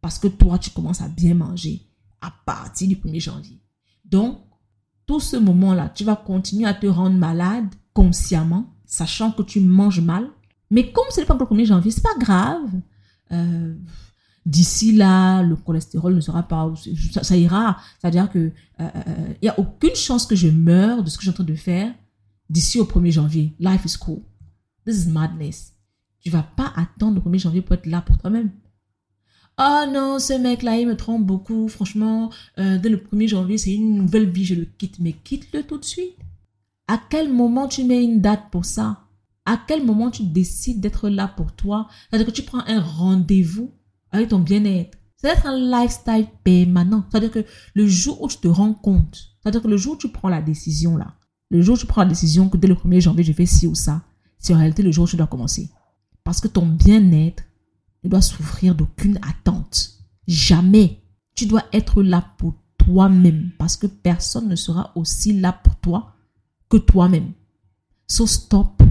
[0.00, 1.82] Parce que toi, tu commences à bien manger
[2.20, 3.60] à partir du 1er janvier.
[4.04, 4.38] Donc,
[5.06, 10.00] tout ce moment-là, tu vas continuer à te rendre malade consciemment, sachant que tu manges
[10.00, 10.28] mal.
[10.70, 12.70] Mais comme ce n'est pas le 1er janvier, c'est pas grave.
[13.32, 13.74] Euh,
[14.46, 16.72] d'ici là, le cholestérol ne sera pas,
[17.22, 17.78] ça, ira.
[18.00, 21.24] C'est-à-dire que il euh, euh, y a aucune chance que je meure de ce que
[21.24, 21.92] j'ai en train de faire
[22.48, 23.54] d'ici au 1er janvier.
[23.58, 24.22] Life is cool.
[25.08, 25.74] Madness.
[26.20, 28.50] Tu vas pas attendre le 1er janvier pour être là pour toi-même.
[29.58, 31.68] Oh non, ce mec-là, il me trompe beaucoup.
[31.68, 34.98] Franchement, euh, dès le 1er janvier, c'est une nouvelle vie, je le quitte.
[35.00, 36.16] Mais quitte-le tout de suite.
[36.88, 39.04] À quel moment tu mets une date pour ça?
[39.44, 41.88] À quel moment tu décides d'être là pour toi?
[42.08, 43.70] C'est-à-dire que tu prends un rendez-vous
[44.12, 44.98] avec ton bien-être.
[45.16, 47.04] C'est être un lifestyle permanent.
[47.10, 50.08] C'est-à-dire que le jour où tu te rends compte, c'est-à-dire que le jour où tu
[50.08, 51.14] prends la décision là,
[51.50, 53.66] le jour où tu prends la décision que dès le 1er janvier, je fais ci
[53.66, 54.02] ou ça,
[54.40, 55.70] c'est en réalité le jour où tu dois commencer.
[56.24, 57.44] Parce que ton bien-être
[58.02, 60.00] ne dois souffrir d'aucune attente.
[60.26, 61.00] Jamais.
[61.36, 66.14] Tu dois être là pour toi-même parce que personne ne sera aussi là pour toi
[66.68, 67.32] que toi-même.
[68.06, 68.82] So stop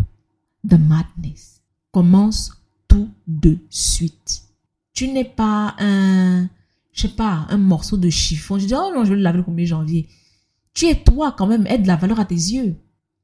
[0.67, 1.61] the madness.
[1.91, 2.53] Commence
[2.87, 4.43] tout de suite.
[4.93, 6.47] Tu n'es pas un,
[6.91, 8.59] je sais pas, un morceau de chiffon.
[8.59, 10.09] Je dis, oh non, je vais le laver le 1er janvier.
[10.73, 11.65] Tu es toi quand même.
[11.67, 12.75] Aide la valeur à tes yeux.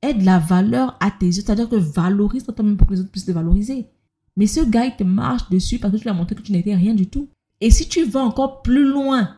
[0.05, 1.33] Aide la valeur à tes yeux.
[1.33, 3.87] C'est-à-dire que valorise toi-même pour que les autres puissent te valoriser.
[4.37, 6.51] Mais ce gars, il te marche dessus parce que tu lui as montré que tu
[6.51, 7.29] n'étais rien du tout.
[7.61, 9.37] Et si tu vas encore plus loin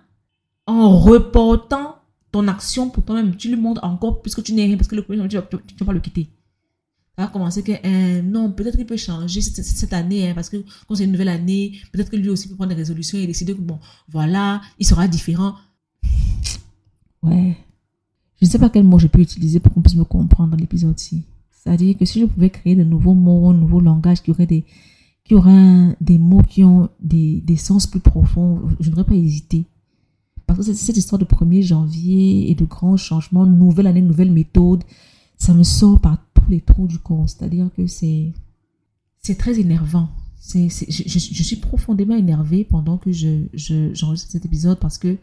[0.66, 1.98] en reportant
[2.32, 4.96] ton action pour toi-même, tu lui montres encore plus que tu n'es rien parce que
[4.96, 6.30] le premier tu ne vas, pas le quitter.
[7.16, 10.58] Ça va commencer que hein, non, peut-être qu'il peut changer cette, année hein, parce que
[10.88, 13.54] quand c'est une nouvelle année, peut-être que lui aussi peut prendre des résolutions et décider
[13.54, 15.56] que bon, voilà, il sera différent.
[17.24, 17.58] Ouais.
[18.40, 20.58] Je ne sais pas quel mot je peux utiliser pour qu'on puisse me comprendre dans
[20.58, 21.24] l'épisode-ci.
[21.52, 24.64] C'est-à-dire que si je pouvais créer de nouveaux mots, un nouveau langage qui aurait des,
[25.26, 25.36] qui
[26.00, 29.66] des mots qui ont des, des sens plus profonds, je n'aurais pas hésité.
[30.46, 34.84] Parce que cette histoire de 1er janvier et de grands changements, nouvelle année, nouvelle méthode,
[35.38, 37.28] ça me sort par tous les trous du corps.
[37.28, 38.32] C'est-à-dire que c'est,
[39.22, 40.10] c'est très énervant.
[40.54, 45.18] Je, suis profondément énervée pendant que je, je, j'enregistre cet épisode parce que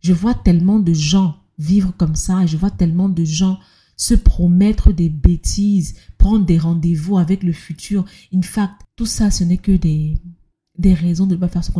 [0.00, 3.58] je vois tellement de gens vivre comme ça et je vois tellement de gens
[3.96, 8.04] se promettre des bêtises, prendre des rendez-vous avec le futur.
[8.32, 10.18] In fact, tout ça, ce n'est que des,
[10.78, 11.70] des raisons de ne pas faire ce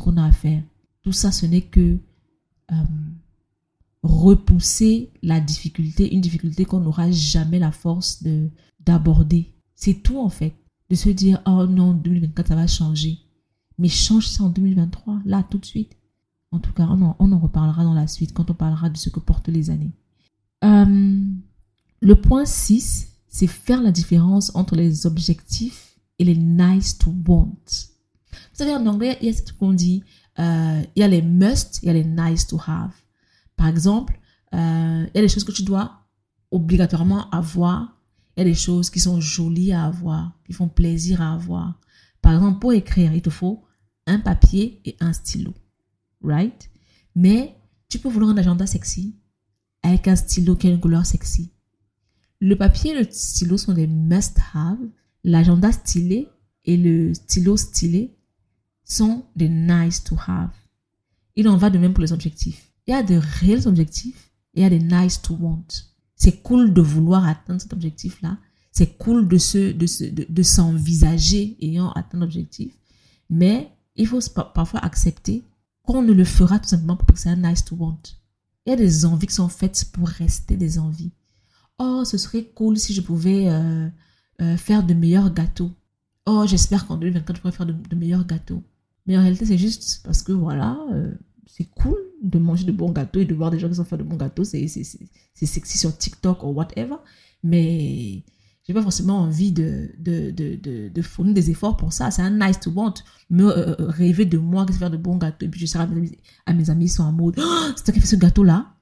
[0.00, 0.62] qu'on a à faire.
[1.02, 1.98] Tout ça, ce n'est que
[2.70, 2.74] euh,
[4.02, 9.54] repousser la difficulté, une difficulté qu'on n'aura jamais la force de d'aborder.
[9.74, 10.54] C'est tout en fait.
[10.90, 13.18] De se dire, oh non, 2024, ça va changer.
[13.78, 15.96] Mais change ça en 2023, là, tout de suite.
[16.52, 19.20] En tout cas, on en, reparlera dans la suite quand on parlera de ce que
[19.20, 19.92] portent les années.
[20.64, 21.24] Euh,
[22.00, 27.56] le point 6, c'est faire la différence entre les objectifs et les nice to want.
[28.30, 30.04] Vous savez, en anglais, il y a ce qu'on dit,
[30.38, 32.92] euh, il y a les must, il y a les nice to have.
[33.56, 34.18] Par exemple,
[34.54, 36.02] euh, il y a des choses que tu dois
[36.50, 37.96] obligatoirement avoir.
[38.36, 41.80] Il y a des choses qui sont jolies à avoir, qui font plaisir à avoir.
[42.20, 43.64] Par exemple, pour écrire, il te faut
[44.06, 45.54] un papier et un stylo.
[46.22, 46.70] Right?
[47.14, 47.56] Mais
[47.88, 49.16] tu peux vouloir un agenda sexy
[49.82, 51.52] avec un stylo qui a une couleur sexy.
[52.40, 54.78] Le papier et le stylo sont des must-have.
[55.24, 56.28] L'agenda stylé
[56.64, 58.16] et le stylo stylé
[58.84, 60.50] sont des nice-to-have.
[61.36, 62.72] Il en va de même pour les objectifs.
[62.86, 65.66] Il y a de réels objectifs et il y a des nice-to-want.
[66.16, 68.38] C'est cool de vouloir atteindre cet objectif-là.
[68.70, 72.72] C'est cool de se, de, de, s'envisager ayant atteint l'objectif.
[73.28, 74.20] Mais il faut
[74.54, 75.42] parfois accepter
[75.84, 77.98] qu'on ne le fera tout simplement parce que c'est un nice to want.
[78.66, 81.12] Il y a des envies qui sont faites pour rester des envies.
[81.78, 83.88] Oh, ce serait cool si je pouvais euh,
[84.40, 85.72] euh, faire de meilleurs gâteaux.
[86.26, 88.62] Oh, j'espère qu'en 2024, je pourrais faire de, meilleurs gâteaux.
[89.06, 91.12] Mais en réalité, c'est juste parce que voilà, euh,
[91.46, 93.98] c'est cool de manger de bons gâteaux et de voir des gens qui sont faire
[93.98, 94.44] de bons gâteaux.
[94.44, 96.96] C'est sexy sur TikTok ou whatever.
[97.42, 98.22] Mais
[98.72, 102.10] j'ai pas forcément envie de, de, de, de, fournir des efforts pour ça.
[102.10, 102.94] C'est un nice to want.
[103.28, 105.44] Me euh, euh, rêver de moi sais faire de bons gâteaux.
[105.44, 105.84] Et puis je serai
[106.46, 108.72] à mes amis, ils sont en mode, oh, c'est toi qui fais ce gâteau-là?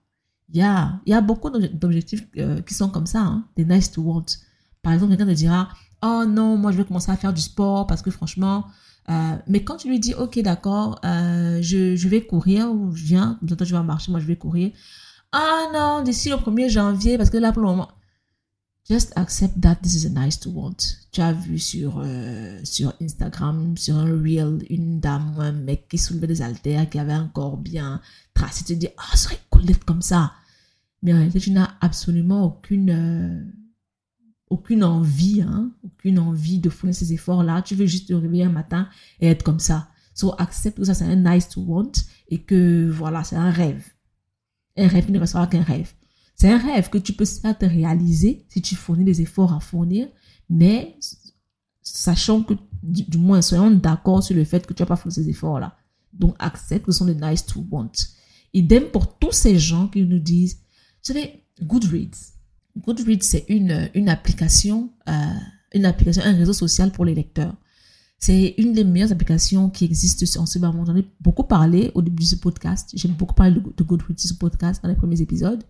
[0.52, 4.26] Il y a, beaucoup d'objectifs euh, qui sont comme ça, hein, des nice to want.
[4.82, 5.68] Par exemple, quelqu'un te dira,
[6.02, 8.66] oh non, moi je vais commencer à faire du sport parce que franchement,
[9.48, 13.66] mais quand tu lui dis, ok, d'accord, je, je vais courir ou je viens, toi
[13.66, 14.70] je vais marcher, moi je vais courir.
[15.32, 17.88] Ah non, d'ici le 1er janvier, parce que là pour le moment,
[18.88, 20.76] Just accept that this is a nice to want.
[21.12, 25.86] Tu as vu sur, euh, sur Instagram, sur un reel, une dame ou un mec
[25.88, 28.00] qui soulevait des haltères, qui avait un corps bien
[28.34, 28.64] tracé.
[28.64, 30.32] Tu te dis, ah, oh, ça serait cool d'être comme ça.
[31.02, 33.44] Mais en réalité, tu n'as absolument aucune, euh,
[34.48, 37.62] aucune envie, hein, aucune envie de fournir ces efforts-là.
[37.62, 38.88] Tu veux juste te réveiller un matin
[39.20, 39.88] et être comme ça.
[40.14, 41.92] So, accepte que ça, c'est un nice to want
[42.28, 43.84] et que voilà, c'est un rêve.
[44.76, 45.92] Un rêve qui ne restera qu'un rêve.
[46.40, 50.08] C'est un rêve que tu peux te réaliser si tu fournis des efforts à fournir,
[50.48, 50.96] mais
[51.82, 55.28] sachant que, du, moins, soyons d'accord sur le fait que tu n'as pas fourni ces
[55.28, 55.76] efforts-là.
[56.14, 57.92] Donc, accepte que ce sont des nice to want.
[58.54, 62.32] Idem pour tous ces gens qui nous disent, vous savez, Goodreads.
[62.74, 65.12] Goodreads, c'est une, une application, euh,
[65.74, 67.54] une application, un réseau social pour les lecteurs.
[68.18, 70.86] C'est une des meilleures applications qui existent en ce moment.
[70.86, 72.88] J'en ai beaucoup parlé au début de ce podcast.
[72.94, 75.62] J'ai beaucoup parlé de Goodreads, ce podcast, dans les premiers épisodes.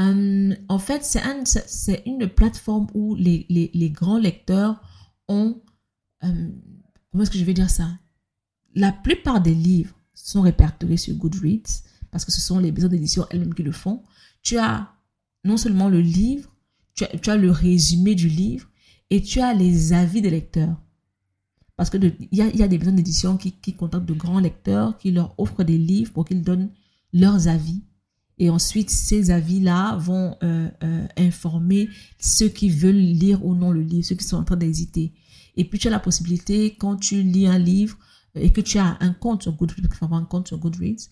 [0.00, 1.44] Euh, en fait, c'est un,
[2.06, 4.80] une plateforme où les, grands lecteurs
[5.28, 5.60] ont...
[6.24, 6.48] Euh,
[7.10, 7.88] comment est-ce que je vais dire ça?
[8.74, 13.26] La plupart des livres sont répertoriés sur Goodreads parce que ce sont les maisons d'édition
[13.30, 14.02] elles-mêmes qui le font.
[14.42, 14.92] Tu as
[15.44, 16.54] non seulement le livre,
[16.94, 18.68] tu as, le résumé du livre
[19.10, 20.80] et tu as les avis des lecteurs.
[21.76, 24.40] Parce que il y a, y a, des maisons d'édition qui, qui contactent de grands
[24.40, 26.70] lecteurs, qui leur offrent des livres pour qu'ils donnent
[27.12, 27.82] leurs avis.
[28.40, 33.82] Et ensuite, ces avis-là vont euh, euh, informer ceux qui veulent lire ou non le
[33.82, 35.12] livre, ceux qui sont en train d'hésiter.
[35.56, 37.98] Et puis, tu as la possibilité, quand tu lis un livre
[38.34, 41.10] et que tu as un compte sur Goodreads, un compte sur Goodreads,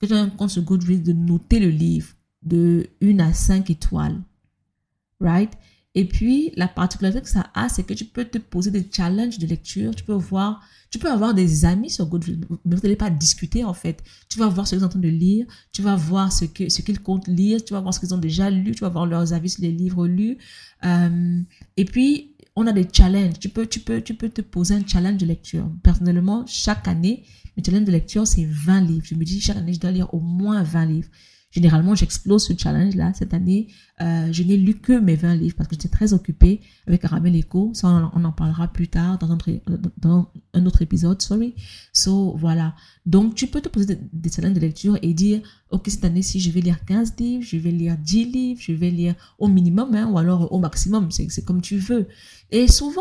[0.00, 2.08] que tu as un compte sur Goodreads, de noter le livre
[2.42, 4.20] de 1 à 5 étoiles.
[5.20, 5.52] Right?
[5.96, 9.38] Et puis, la particularité que ça a, c'est que tu peux te poser des challenges
[9.38, 9.94] de lecture.
[9.94, 13.64] Tu peux voir, tu peux avoir des amis sur Goodreads, mais vous n'allez pas discuter
[13.64, 14.02] en fait.
[14.28, 16.68] Tu vas voir ce qu'ils sont en train de lire, tu vas voir ce que
[16.68, 19.06] ce qu'ils comptent lire, tu vas voir ce qu'ils ont déjà lu, tu vas voir
[19.06, 20.36] leurs avis sur les livres lus.
[20.84, 21.40] Euh,
[21.76, 23.38] et puis, on a des challenges.
[23.38, 25.70] Tu peux, tu peux, tu peux te poser un challenge de lecture.
[25.82, 27.24] Personnellement, chaque année,
[27.56, 29.06] le challenge de lecture, c'est 20 livres.
[29.06, 31.08] Je me dis, chaque année, je dois lire au moins 20 livres.
[31.54, 33.12] Généralement, j'explose ce challenge-là.
[33.14, 33.68] Cette année,
[34.00, 37.36] euh, je n'ai lu que mes 20 livres parce que j'étais très occupée avec Caramel
[37.36, 37.70] Echo.
[37.74, 39.38] Ça, on, en parlera plus tard dans,
[39.98, 41.54] dans un autre épisode, sorry.
[41.92, 42.74] So, voilà.
[43.06, 46.50] Donc, tu peux te poser des, challenges de lecture et dire, OK, cette année-ci, je
[46.50, 50.08] vais lire 15 livres, je vais lire 10 livres, je vais lire au minimum, hein,
[50.10, 51.12] ou alors au maximum.
[51.12, 52.08] C'est comme tu veux.
[52.50, 53.00] Et souvent,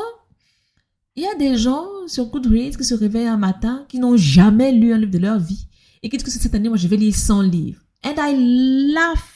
[1.16, 4.72] il y a des gens sur Goodreads qui se réveillent un matin, qui n'ont jamais
[4.72, 5.66] lu un livre de leur vie
[6.04, 7.83] et qui disent que cette année, moi, je vais lire 100 livres.
[8.04, 9.30] And I laugh.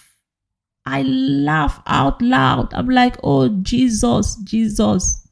[0.86, 2.74] I laugh out loud.
[2.74, 5.28] I'm like, oh, Jesus, Jesus,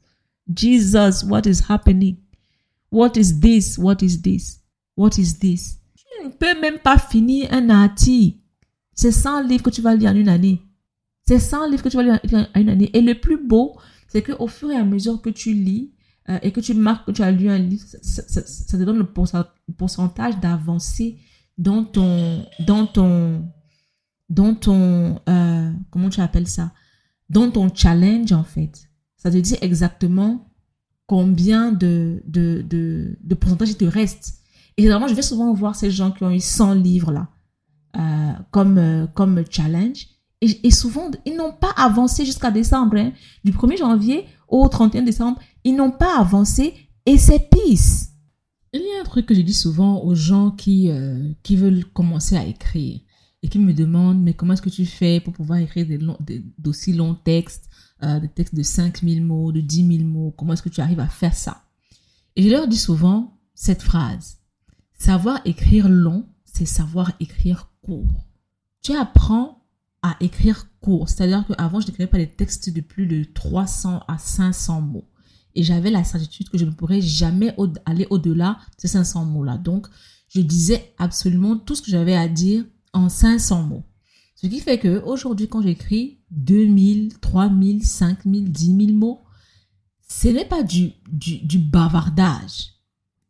[0.52, 2.18] Jesus, what is happening?
[2.90, 3.78] What is this?
[3.78, 4.60] What is this?
[4.94, 5.78] What is this?
[5.96, 8.38] Tu ne peux même pas finir un article.
[8.94, 10.62] C'est 100 livres que tu vas lire en une année.
[11.26, 12.90] C'est 100 livres que tu vas lire en une année.
[12.94, 13.76] Et le plus beau,
[14.08, 15.92] c'est qu'au fur et à mesure que tu lis
[16.28, 18.82] euh, et que tu marques que tu as lu un livre, ça, ça, ça te
[18.82, 21.18] donne le pourcentage d'avancée
[21.58, 23.48] dans ton, dans ton,
[24.28, 26.72] dans ton, euh, comment tu appelles ça,
[27.28, 28.88] dans ton challenge en fait.
[29.16, 30.48] Ça te dit exactement
[31.06, 34.40] combien de, de, de, de pourcentage il te reste.
[34.76, 37.28] Et généralement, je vais souvent voir ces gens qui ont eu 100 livres là,
[37.96, 40.08] euh, comme, euh, comme challenge.
[40.42, 42.98] Et, souvent, ils n'ont pas avancé jusqu'à décembre.
[42.98, 43.12] Hein.
[43.42, 46.74] Du 1er janvier au 31 décembre, ils n'ont pas avancé
[47.06, 48.12] et c'est pisse.
[48.76, 51.84] Il y a un truc que je dis souvent aux gens qui, euh, qui veulent
[51.86, 53.00] commencer à écrire
[53.42, 55.86] et qui me demandent, mais comment est-ce que tu fais pour pouvoir écrire
[56.58, 57.70] d'aussi longs textes,
[58.02, 61.00] euh, des textes de 5000 mots, de 10 000 mots, comment est-ce que tu arrives
[61.00, 61.64] à faire ça?
[62.34, 64.40] Et je leur dis souvent cette phrase,
[64.98, 68.26] savoir écrire long, c'est savoir écrire court.
[68.82, 69.64] Tu apprends
[70.02, 74.18] à écrire court, c'est-à-dire qu'avant, je n'écrivais pas des textes de plus de 300 à
[74.18, 75.08] 500 mots
[75.56, 79.58] et j'avais la certitude que je ne pourrais jamais aller au-delà de ces 500 mots-là.
[79.58, 79.86] Donc,
[80.28, 83.84] je disais absolument tout ce que j'avais à dire en 500 mots.
[84.36, 89.22] Ce qui fait que aujourd'hui, quand j'écris 2000, 3000, 5000, 10 000 mots,
[90.08, 92.74] ce n'est pas du, du, du bavardage.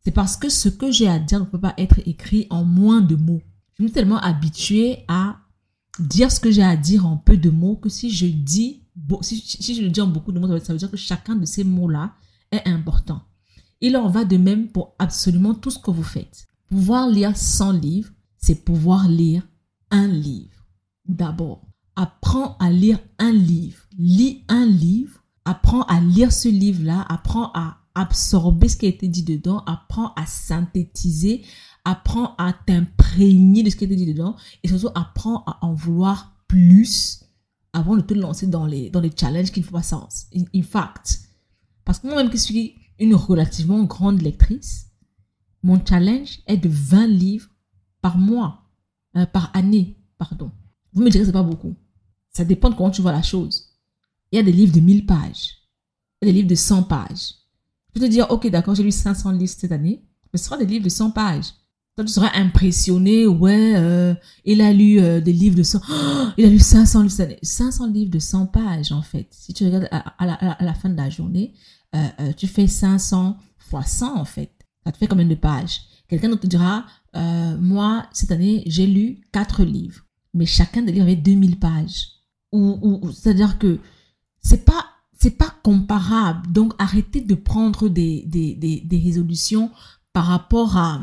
[0.03, 3.01] C'est parce que ce que j'ai à dire ne peut pas être écrit en moins
[3.01, 3.41] de mots.
[3.77, 5.37] Je suis tellement habituée à
[5.99, 8.83] dire ce que j'ai à dire en peu de mots que si je dis,
[9.21, 11.45] si, si je le dis en beaucoup de mots, ça veut dire que chacun de
[11.45, 12.13] ces mots-là
[12.51, 13.21] est important.
[13.81, 16.47] Il en va de même pour absolument tout ce que vous faites.
[16.67, 19.47] Pouvoir lire 100 livres, c'est pouvoir lire
[19.91, 20.65] un livre.
[21.07, 21.61] D'abord,
[21.95, 23.83] apprends à lire un livre.
[23.97, 29.07] Lis un livre, apprends à lire ce livre-là, apprends à absorber ce qui a été
[29.07, 31.43] dit dedans, apprends à synthétiser,
[31.85, 35.73] apprends à t'imprégner de ce qui a été dit dedans et surtout apprends à en
[35.73, 37.26] vouloir plus
[37.73, 40.27] avant de te lancer dans les, dans les challenges qui ne font pas sens.
[40.35, 41.21] In, fact,
[41.85, 44.87] parce que moi-même qui suis une relativement grande lectrice,
[45.63, 47.49] mon challenge est de 20 livres
[48.01, 48.63] par mois,
[49.15, 50.51] euh, par année, pardon.
[50.93, 51.75] Vous me direz que c'est pas beaucoup.
[52.31, 53.75] Ça dépend de comment tu vois la chose.
[54.31, 55.57] Il y a des livres de 1000 pages.
[56.21, 57.35] Il y a des livres de 100 pages.
[57.87, 60.57] Je peux te dire, ok, d'accord, j'ai lu 500 livres cette année, mais ce sera
[60.57, 61.53] des livres de 100 pages.
[61.99, 64.13] Tu seras impressionné, ouais, euh,
[64.45, 65.81] il a lu euh, des livres de 100,
[66.37, 67.39] il a lu 500 livres cette année.
[67.41, 69.27] 500 livres de 100 pages, en fait.
[69.31, 70.25] Si tu regardes à,
[70.59, 71.53] la, fin de la journée,
[71.95, 74.51] euh, tu fais 500 fois 100, en fait.
[74.85, 75.81] Ça te fait combien de pages?
[76.07, 76.85] Quelqu'un te dira,
[77.59, 80.03] moi, cette année, j'ai lu 4 livres,
[80.35, 82.09] mais chacun des livres avait 2000 pages.
[82.51, 83.79] Ou, ou c'est-à-dire que
[84.39, 84.85] c'est pas
[85.19, 86.51] c'est pas comparable.
[86.51, 89.71] Donc, arrêtez de prendre des, des, des, résolutions
[90.13, 91.01] par rapport à,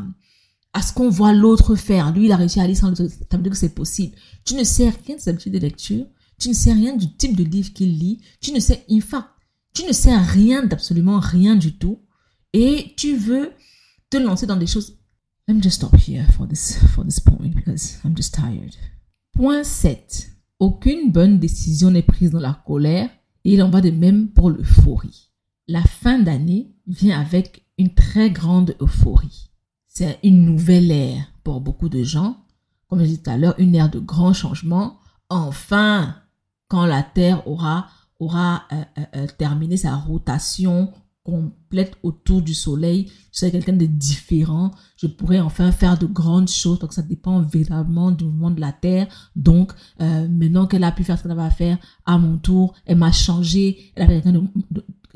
[0.75, 2.11] à ce qu'on voit l'autre faire.
[2.11, 4.13] Lui, il a réussi à lire sans ça veut dire que c'est possible.
[4.43, 6.05] Tu ne sais rien de habitudes de lecture.
[6.37, 8.19] Tu ne sais rien du type de livre qu'il lit.
[8.41, 9.29] Tu ne sais, in fact,
[9.73, 12.01] tu ne sais rien d'absolument rien du tout.
[12.51, 13.51] Et tu veux
[14.09, 14.97] te lancer dans des choses.
[15.47, 18.75] Let me just stop here for this, for this point because I'm just tired.
[19.31, 20.29] Point 7.
[20.59, 23.09] Aucune bonne décision n'est prise dans la colère
[23.45, 25.31] et il en va de même pour l'euphorie.
[25.69, 29.51] La fin d'année vient avec une très grande euphorie.
[29.97, 32.35] C'est une nouvelle ère pour beaucoup de gens.
[32.89, 34.99] Comme je disais tout à l'heure, une ère de grands changements.
[35.29, 36.17] Enfin,
[36.67, 37.87] quand la Terre aura,
[38.19, 40.91] aura euh, euh, euh, terminé sa rotation
[41.23, 43.09] complète autour du soleil.
[43.31, 44.71] Je serai quelqu'un de différent.
[44.97, 46.79] Je pourrais enfin faire de grandes choses.
[46.79, 49.07] Donc, ça dépend véritablement du mouvement de la Terre.
[49.37, 52.97] Donc, maintenant qu'elle a pu faire ce qu'elle avait à faire, à mon tour, elle
[52.97, 53.93] m'a changé.
[53.95, 54.43] Elle a fait de,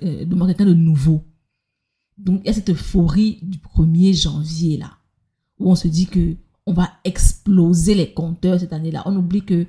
[0.02, 1.26] de, quelqu'un de nouveau.
[2.20, 4.92] Donc, il y a cette euphorie du 1er janvier, là,
[5.58, 9.02] où on se dit que on va exploser les compteurs cette année-là.
[9.06, 9.66] On oublie que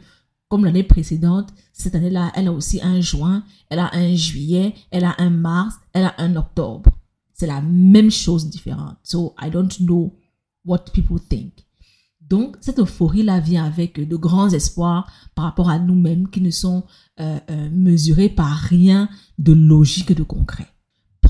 [0.48, 5.04] comme l'année précédente, cette année-là, elle a aussi un juin, elle a un juillet, elle
[5.04, 6.90] a un mars, elle a un octobre.
[7.32, 8.96] C'est la même chose différente.
[9.02, 10.18] So, I don't know
[10.64, 11.52] what people think.
[12.20, 16.84] Donc, cette euphorie-là vient avec de grands espoirs par rapport à nous-mêmes qui ne sont
[17.20, 19.08] euh, euh, mesurés par rien
[19.38, 20.68] de logique de concret.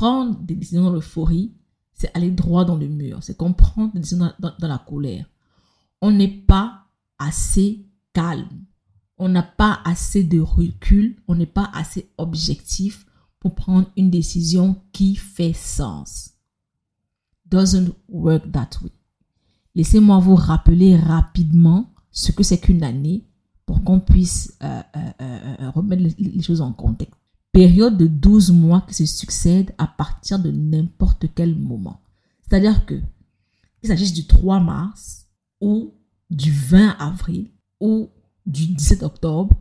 [0.01, 1.53] Prendre des décisions dans l'euphorie,
[1.93, 3.19] c'est aller droit dans le mur.
[3.23, 5.27] C'est comprendre des décisions dans la colère.
[6.01, 6.87] On n'est pas
[7.19, 8.65] assez calme
[9.21, 13.05] on n'a pas assez de recul, on n'est pas assez objectif
[13.39, 16.31] pour prendre une décision qui fait sens.
[17.45, 18.91] Doesn't work that way.
[19.75, 23.29] Laissez-moi vous rappeler rapidement ce que c'est qu'une année
[23.67, 27.20] pour qu'on puisse euh, euh, euh, remettre les, choses en contexte.
[27.53, 32.01] Période de 12 mois qui se succèdent à partir de n'importe quel moment.
[32.43, 33.01] C'est-à-dire que,
[33.83, 35.27] il s'agisse du 3 mars
[35.61, 35.95] ou
[36.31, 38.11] du 20 avril ou
[38.47, 39.57] du 17 octobre,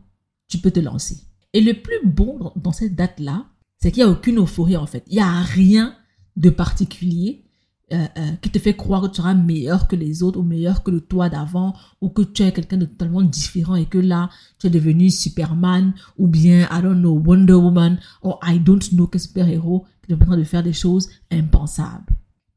[0.48, 1.18] tu peux te lancer.
[1.52, 3.46] Et le plus bon dans cette date-là,
[3.78, 5.04] c'est qu'il n'y a aucune euphorie en fait.
[5.08, 5.96] Il n'y a rien
[6.36, 7.49] de particulier
[7.92, 10.82] euh, euh, qui te fait croire que tu seras meilleur que les autres ou meilleur
[10.82, 14.30] que le toi d'avant ou que tu es quelqu'un de totalement différent et que là,
[14.58, 19.06] tu es devenu Superman ou bien, I don't know, Wonder Woman ou I don't know
[19.06, 22.06] quel super-héros qui te train de faire des choses impensables.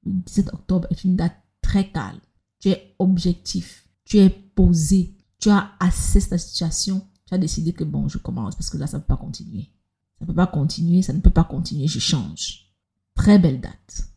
[0.05, 2.19] Le 17 octobre est une date très calme.
[2.59, 3.87] Tu es objectif.
[4.05, 8.55] Tu es posé tu as assisté ta situation, tu as décidé que bon, je commence
[8.55, 9.69] parce que là, ça ne peut pas continuer.
[10.17, 12.73] Ça ne peut pas continuer, ça ne peut pas continuer, je change.
[13.13, 14.07] Très belle date.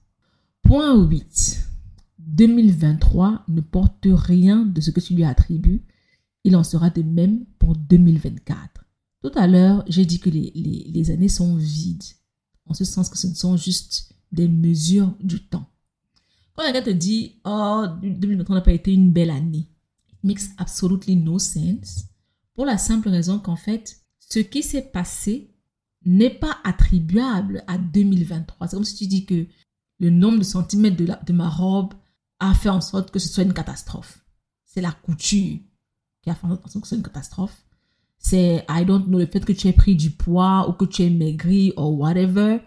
[0.67, 1.64] Point 8.
[2.19, 5.85] 2023 ne porte rien de ce que tu lui attribues.
[6.43, 8.85] Il en sera de même pour 2024.
[9.23, 12.03] Tout à l'heure, j'ai dit que les, années sont vides,
[12.64, 15.71] en ce sens que ce ne sont juste des mesures du temps.
[16.57, 19.69] Quand quelqu'un te dit, oh, 2023 n'a pas été une belle année,
[20.25, 22.07] makes absolutely no sense
[22.55, 25.55] pour la simple raison qu'en fait, ce qui s'est passé
[26.05, 28.67] n'est pas attribuable à 2023.
[28.67, 29.47] C'est comme si tu dis que
[29.99, 31.94] le nombre de centimètres de, de ma robe
[32.38, 34.24] a fait en sorte que ce soit une catastrophe.
[34.64, 35.59] C'est la couture
[36.22, 37.64] qui a fait en sorte que c'est une catastrophe.
[38.18, 41.03] C'est, I don't know, le fait que tu aies pris du poids ou que tu
[41.03, 42.61] aies maigri ou whatever.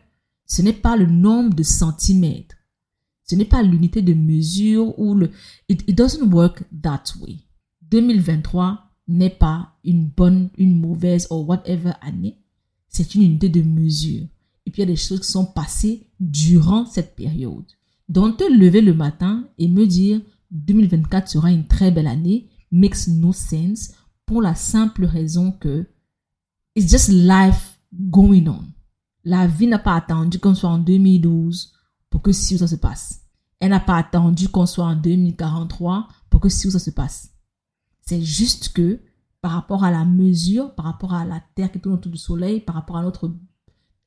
[0.46, 2.56] Ce n'est pas le nombre de centimètres.
[3.24, 5.32] Ce n'est pas l'unité de mesure ou le...
[5.68, 7.38] It, it doesn't work that way.
[7.92, 12.40] 2023 n'est pas une bonne, une mauvaise ou whatever année.
[12.88, 14.26] C'est une unité de mesure.
[14.70, 17.66] Et puis il y a des choses qui sont passées durant cette période.
[18.08, 23.08] Donc te lever le matin et me dire 2024 sera une très belle année makes
[23.08, 23.96] no sense
[24.28, 25.90] pour la simple raison que
[26.76, 28.64] it's just life going on.
[29.24, 31.74] La vie n'a pas attendu qu'on soit en 2012
[32.12, 33.22] pour que si ça se passe.
[33.60, 37.34] Elle n'a pas attendu qu'on soit en 2043 pour que si ça se passe.
[38.02, 39.00] C'est juste que
[39.42, 42.60] par rapport à la mesure, par rapport à la Terre qui tourne autour du Soleil,
[42.60, 43.34] par rapport à notre,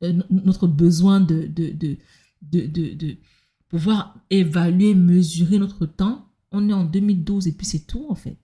[0.03, 3.17] euh, notre besoin de, de, de, de,
[3.69, 8.37] pouvoir évaluer, mesurer notre temps, on est en 2012 et puis c'est tout en fait.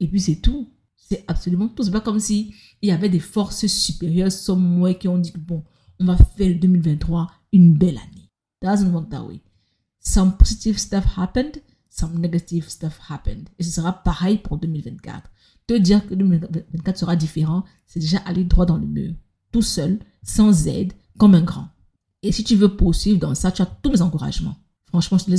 [0.00, 0.70] Et puis c'est tout.
[0.96, 1.82] C'est absolument tout.
[1.82, 5.38] C'est pas comme si il y avait des forces supérieures, somewhere, qui ont dit que
[5.38, 5.64] bon,
[5.98, 8.30] on va faire 2023 une belle année.
[8.60, 9.40] Doesn't work that way.
[10.00, 13.48] Some positive stuff happened, some negative stuff happened.
[13.58, 15.30] Et ce sera pareil pour 2024.
[15.66, 19.14] Te dire que 2024 sera différent, c'est déjà aller droit dans le mur.
[19.52, 21.68] Tout seul, sans aide, comme un grand.
[22.22, 24.56] Et si tu veux poursuivre dans ça, tu as tous mes encouragements.
[24.86, 25.30] Franchement, je te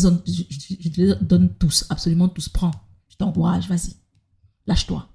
[1.02, 2.50] les donne, tous, absolument tous.
[2.50, 2.72] Prends.
[3.10, 3.96] Je t'encourage, vas-y.
[4.66, 5.08] Lâche-toi.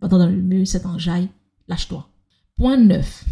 [0.00, 1.28] Va dans le mur, cette enjaille,
[1.68, 2.08] lâche-toi.
[2.56, 3.24] Point 9.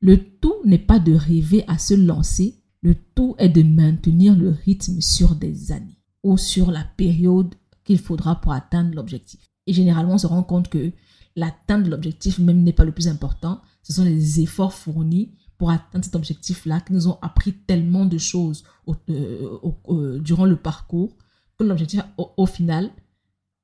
[0.00, 4.50] Le tout n'est pas de rêver à se lancer, le tout est de maintenir le
[4.50, 7.54] rythme sur des années ou sur la période
[7.84, 9.40] qu'il faudra pour atteindre l'objectif.
[9.66, 10.92] Et généralement, on se rend compte que
[11.36, 13.60] l'atteinte de l'objectif même n'est pas le plus important.
[13.84, 18.18] Ce sont les efforts fournis pour atteindre cet objectif-là qui nous ont appris tellement de
[18.18, 19.58] choses euh,
[19.88, 21.16] euh, durant le parcours
[21.58, 22.90] que l'objectif, au, final,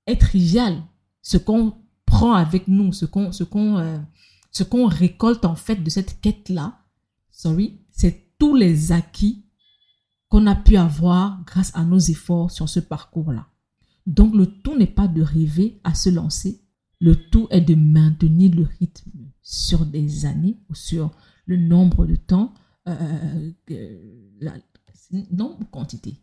[0.06, 0.82] est trivial.
[1.22, 3.98] Ce qu'on prend avec nous, euh,
[4.52, 6.78] ce qu'on récolte en fait de cette quête-là,
[7.30, 9.46] sorry, c'est tous les acquis
[10.28, 13.48] qu'on a pu avoir grâce à nos efforts sur ce parcours-là.
[14.06, 16.62] Donc le tout n'est pas de rêver à se lancer,
[17.00, 19.10] le tout est de maintenir le rythme
[19.50, 21.10] sur des années ou sur
[21.44, 22.54] le nombre de temps,
[22.86, 23.50] euh,
[25.32, 26.20] nombre quantité.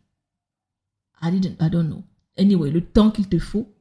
[1.20, 2.02] I, didn't, I don't know.
[2.38, 3.74] Anyway, le temps qu'il te faut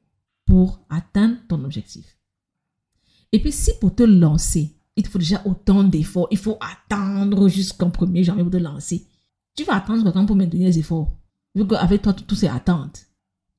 [0.46, 2.18] pour atteindre ton objectif.
[3.32, 7.48] Et puis, si pour te lancer, il te faut déjà autant d'efforts, il faut attendre
[7.48, 9.08] jusqu'en 1er janvier pour te lancer.
[9.56, 11.16] Tu vas attendre quelqu'un pour maintenir les efforts.
[11.56, 13.06] Vu qu'avec toi, tout c'est attente.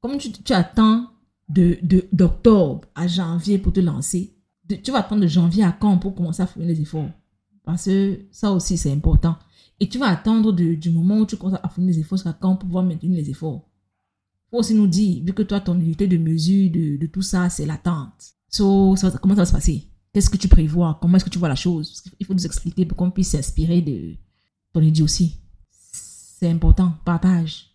[0.01, 1.11] Comme tu, attends
[1.49, 4.38] d'octobre de, d'octobre à janvier pour te lancer,
[4.77, 7.11] tu vas attendre de janvier à quand pour commencer à faire les efforts?
[7.65, 9.37] Parce que ça aussi, c'est important.
[9.81, 12.57] Et tu vas attendre du moment où tu commences à fournir les efforts jusqu'à quand
[12.57, 13.69] pour pouvoir maintenir les efforts?
[14.47, 17.51] Il faut aussi nous dire, vu que toi, ton unité de mesure de, tout ça,
[17.51, 18.35] c'est l'attente.
[18.49, 19.87] So, comment ça va se passer?
[20.13, 20.99] Qu'est-ce que tu prévois?
[21.01, 22.03] Comment est-ce que tu vois la chose?
[22.19, 24.17] Il faut nous expliquer pour qu'on puisse s'inspirer de
[24.73, 25.39] ton idée aussi.
[25.71, 26.95] C'est important.
[27.05, 27.67] Partage.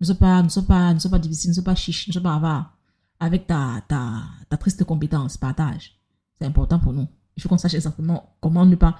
[0.00, 2.12] Ne sois pas, ne sois pas, ne sois pas difficile, ne sois pas chiche, ne
[2.12, 2.76] sois pas avare.
[3.18, 5.99] Avec ta, ta, ta triste compétence, partage.
[6.40, 7.06] C'est important pour nous
[7.40, 8.98] il faut qu'on sache exactement comment ne pas,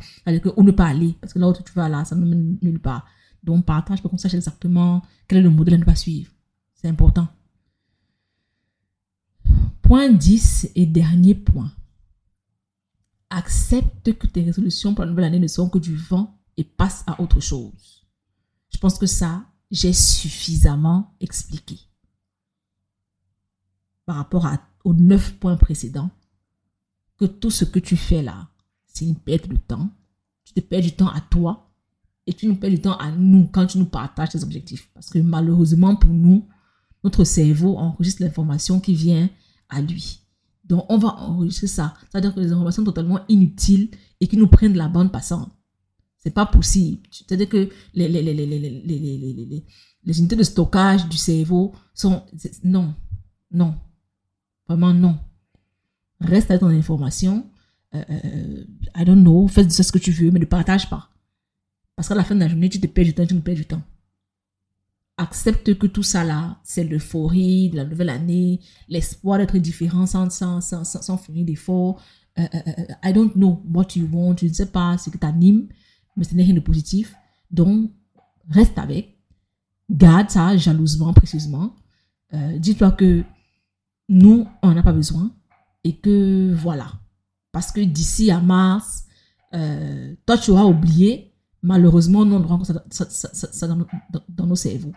[0.57, 1.17] où ne pas aller.
[1.21, 3.07] Parce que là où tu vas là, ça ne mène nulle part.
[3.43, 6.33] Donc, partage pour qu'on sache exactement quel est le modèle à ne pas suivre.
[6.75, 7.29] C'est important.
[9.83, 11.71] Point 10 et dernier point.
[13.29, 17.05] Accepte que tes résolutions pour la nouvelle année ne sont que du vent et passe
[17.07, 18.07] à autre chose.
[18.73, 21.79] Je pense que ça, j'ai suffisamment expliqué.
[24.07, 24.49] Par rapport
[24.85, 26.11] aux neuf points précédents,
[27.21, 28.49] que tout ce que tu fais là,
[28.87, 29.91] c'est une perte de temps.
[30.45, 31.71] Tu te perds du temps à toi
[32.27, 34.91] et tu nous perds du temps à nous quand tu nous partages tes objectifs.
[34.95, 36.49] Parce que malheureusement pour nous,
[37.05, 39.29] notre cerveau enregistre l'information qui vient
[39.69, 40.23] à lui.
[40.65, 41.95] Donc on va enregistrer ça.
[42.11, 45.51] C'est-à-dire que les informations totalement inutiles et qui nous prennent la bande passante.
[46.17, 47.03] C'est pas possible.
[47.11, 49.65] C'est-à-dire que les, les, les,
[50.05, 52.23] les unités de stockage du cerveau sont...
[52.65, 52.95] Non,
[53.51, 53.75] non,
[54.67, 55.19] vraiment non
[56.21, 57.47] reste à ton information.
[57.95, 58.65] Euh, euh,
[58.97, 61.11] I don't know, fais de ça ce que tu veux, mais ne partage pas.
[61.97, 63.57] Parce qu'à la fin de la journée, tu te perds du temps, tu nous perds
[63.57, 63.83] du temps.
[65.17, 70.31] Accepte que tout ça là, c'est l'euphorie de la nouvelle année, l'espoir d'être différent sans,
[70.31, 72.01] sans, sans, sans, d'efforts.
[72.39, 72.47] Euh,
[73.05, 75.69] I don't know what you want, je ne sais pas ce qui t'anime,
[76.17, 77.15] mais ce n'est rien de positif.
[77.51, 77.91] Donc,
[78.49, 79.19] reste avec.
[79.91, 81.75] Garde ça jalousement, précisément.
[82.59, 83.25] Dis-toi que
[84.09, 85.33] nous, on n'a pas besoin
[85.85, 86.93] et que voilà.
[87.53, 89.05] Parce que d'ici à mars,
[89.55, 94.93] euh, toi tu auras oublié, malheureusement, nous on rencontre ça, ça, dans, nos cerveaux.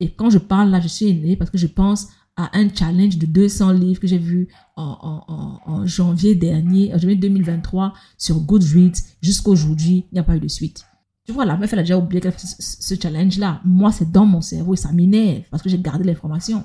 [0.00, 3.18] Et quand je parle là, je suis énervée parce que je pense à un challenge
[3.18, 10.06] de 200 livres que j'ai vu en, janvier dernier, en janvier 2023 sur Goodreads jusqu'aujourd'hui,
[10.10, 10.84] il n'y a pas eu de suite.
[11.24, 13.60] Tu vois, la meuf, elle a déjà oublié ce challenge-là.
[13.64, 16.64] Moi, c'est dans mon cerveau et ça m'énerve parce que j'ai gardé l'information.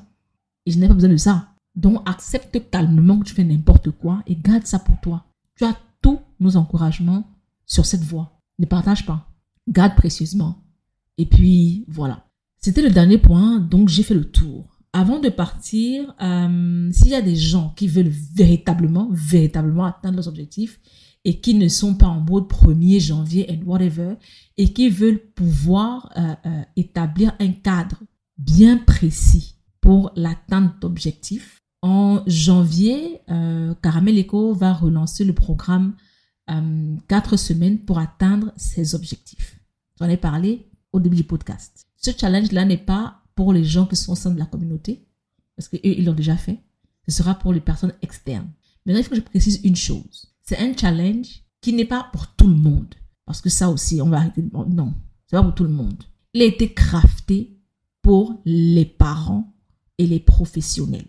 [0.66, 1.53] Et je n'ai pas besoin de ça.
[1.76, 5.26] Donc, accepte calmement que tu fais n'importe quoi et garde ça pour toi.
[5.56, 7.28] Tu as tous nos encouragements
[7.66, 8.40] sur cette voie.
[8.60, 9.30] Ne partage pas.
[9.68, 10.64] Garde précieusement.
[11.18, 12.28] Et puis, voilà.
[12.60, 14.74] C'était le dernier point, donc j'ai fait le tour.
[14.94, 20.28] Avant de partir, euh, s'il y a des gens qui veulent véritablement, véritablement atteindre leurs
[20.28, 20.80] objectifs
[21.26, 24.16] et qui ne sont pas en mode 1er janvier and whatever,
[24.58, 28.04] et qui veulent pouvoir euh, euh, établir un cadre
[28.38, 35.96] bien précis pour l'atteinte d'objectifs, en janvier, Caramel Eco va relancer le programme
[36.48, 39.60] 4 semaines pour atteindre ses objectifs.
[40.00, 41.88] J'en ai parlé au début du podcast.
[41.98, 45.06] Ce challenge-là n'est pas pour les gens qui sont au sein de la communauté,
[45.56, 46.60] parce qu'eux, ils l'ont déjà fait.
[47.08, 48.50] Ce sera pour les personnes externes.
[48.86, 50.34] Maintenant, il faut que je précise une chose.
[50.42, 52.96] C'est un challenge qui n'est pas pour tout le monde.
[53.26, 54.44] Parce que ça aussi, on va arrêter.
[54.54, 54.94] Non,
[55.26, 56.04] c'est pas pour tout le monde.
[56.34, 57.60] Il a été crafté
[58.02, 59.54] pour les parents
[59.98, 61.08] et les professionnels.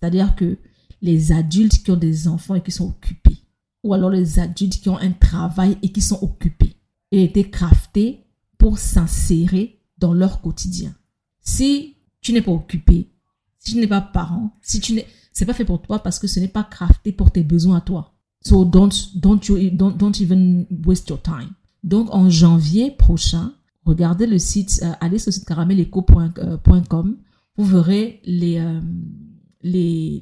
[0.00, 0.56] C'est-à-dire que
[1.02, 3.38] les adultes qui ont des enfants et qui sont occupés,
[3.82, 6.76] ou alors les adultes qui ont un travail et qui sont occupés.
[7.12, 8.24] A été crafté
[8.58, 10.94] pour s'insérer dans leur quotidien.
[11.40, 13.10] Si tu n'es pas occupé,
[13.58, 16.26] si tu n'es pas parent, si tu n'es, c'est pas fait pour toi parce que
[16.26, 18.14] ce n'est pas crafté pour tes besoins à toi.
[18.42, 21.50] So don't, don't, you, don't, don't even waste your time.
[21.82, 23.52] Donc en janvier prochain,
[23.84, 27.14] regardez le site, euh, allez sur le site carameleco.com, euh,
[27.56, 28.80] vous verrez les, euh,
[29.62, 30.20] les,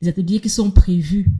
[0.00, 1.30] les, ateliers qui sont prévus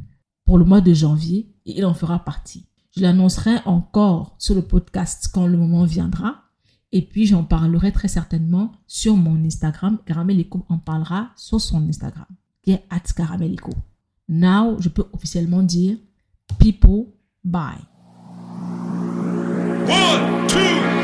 [0.44, 2.66] pour le mois de janvier et il en fera partie.
[2.94, 6.44] Je l'annoncerai encore sur le podcast quand le moment viendra.
[6.92, 9.98] Et puis, j'en parlerai très certainement sur mon Instagram.
[10.04, 12.26] Caramelico en parlera sur son Instagram,
[12.62, 13.72] qui est at Caramelico.
[14.28, 15.96] Now, je peux officiellement dire
[16.58, 17.06] people,
[17.44, 17.88] bye.
[19.88, 21.01] One, two,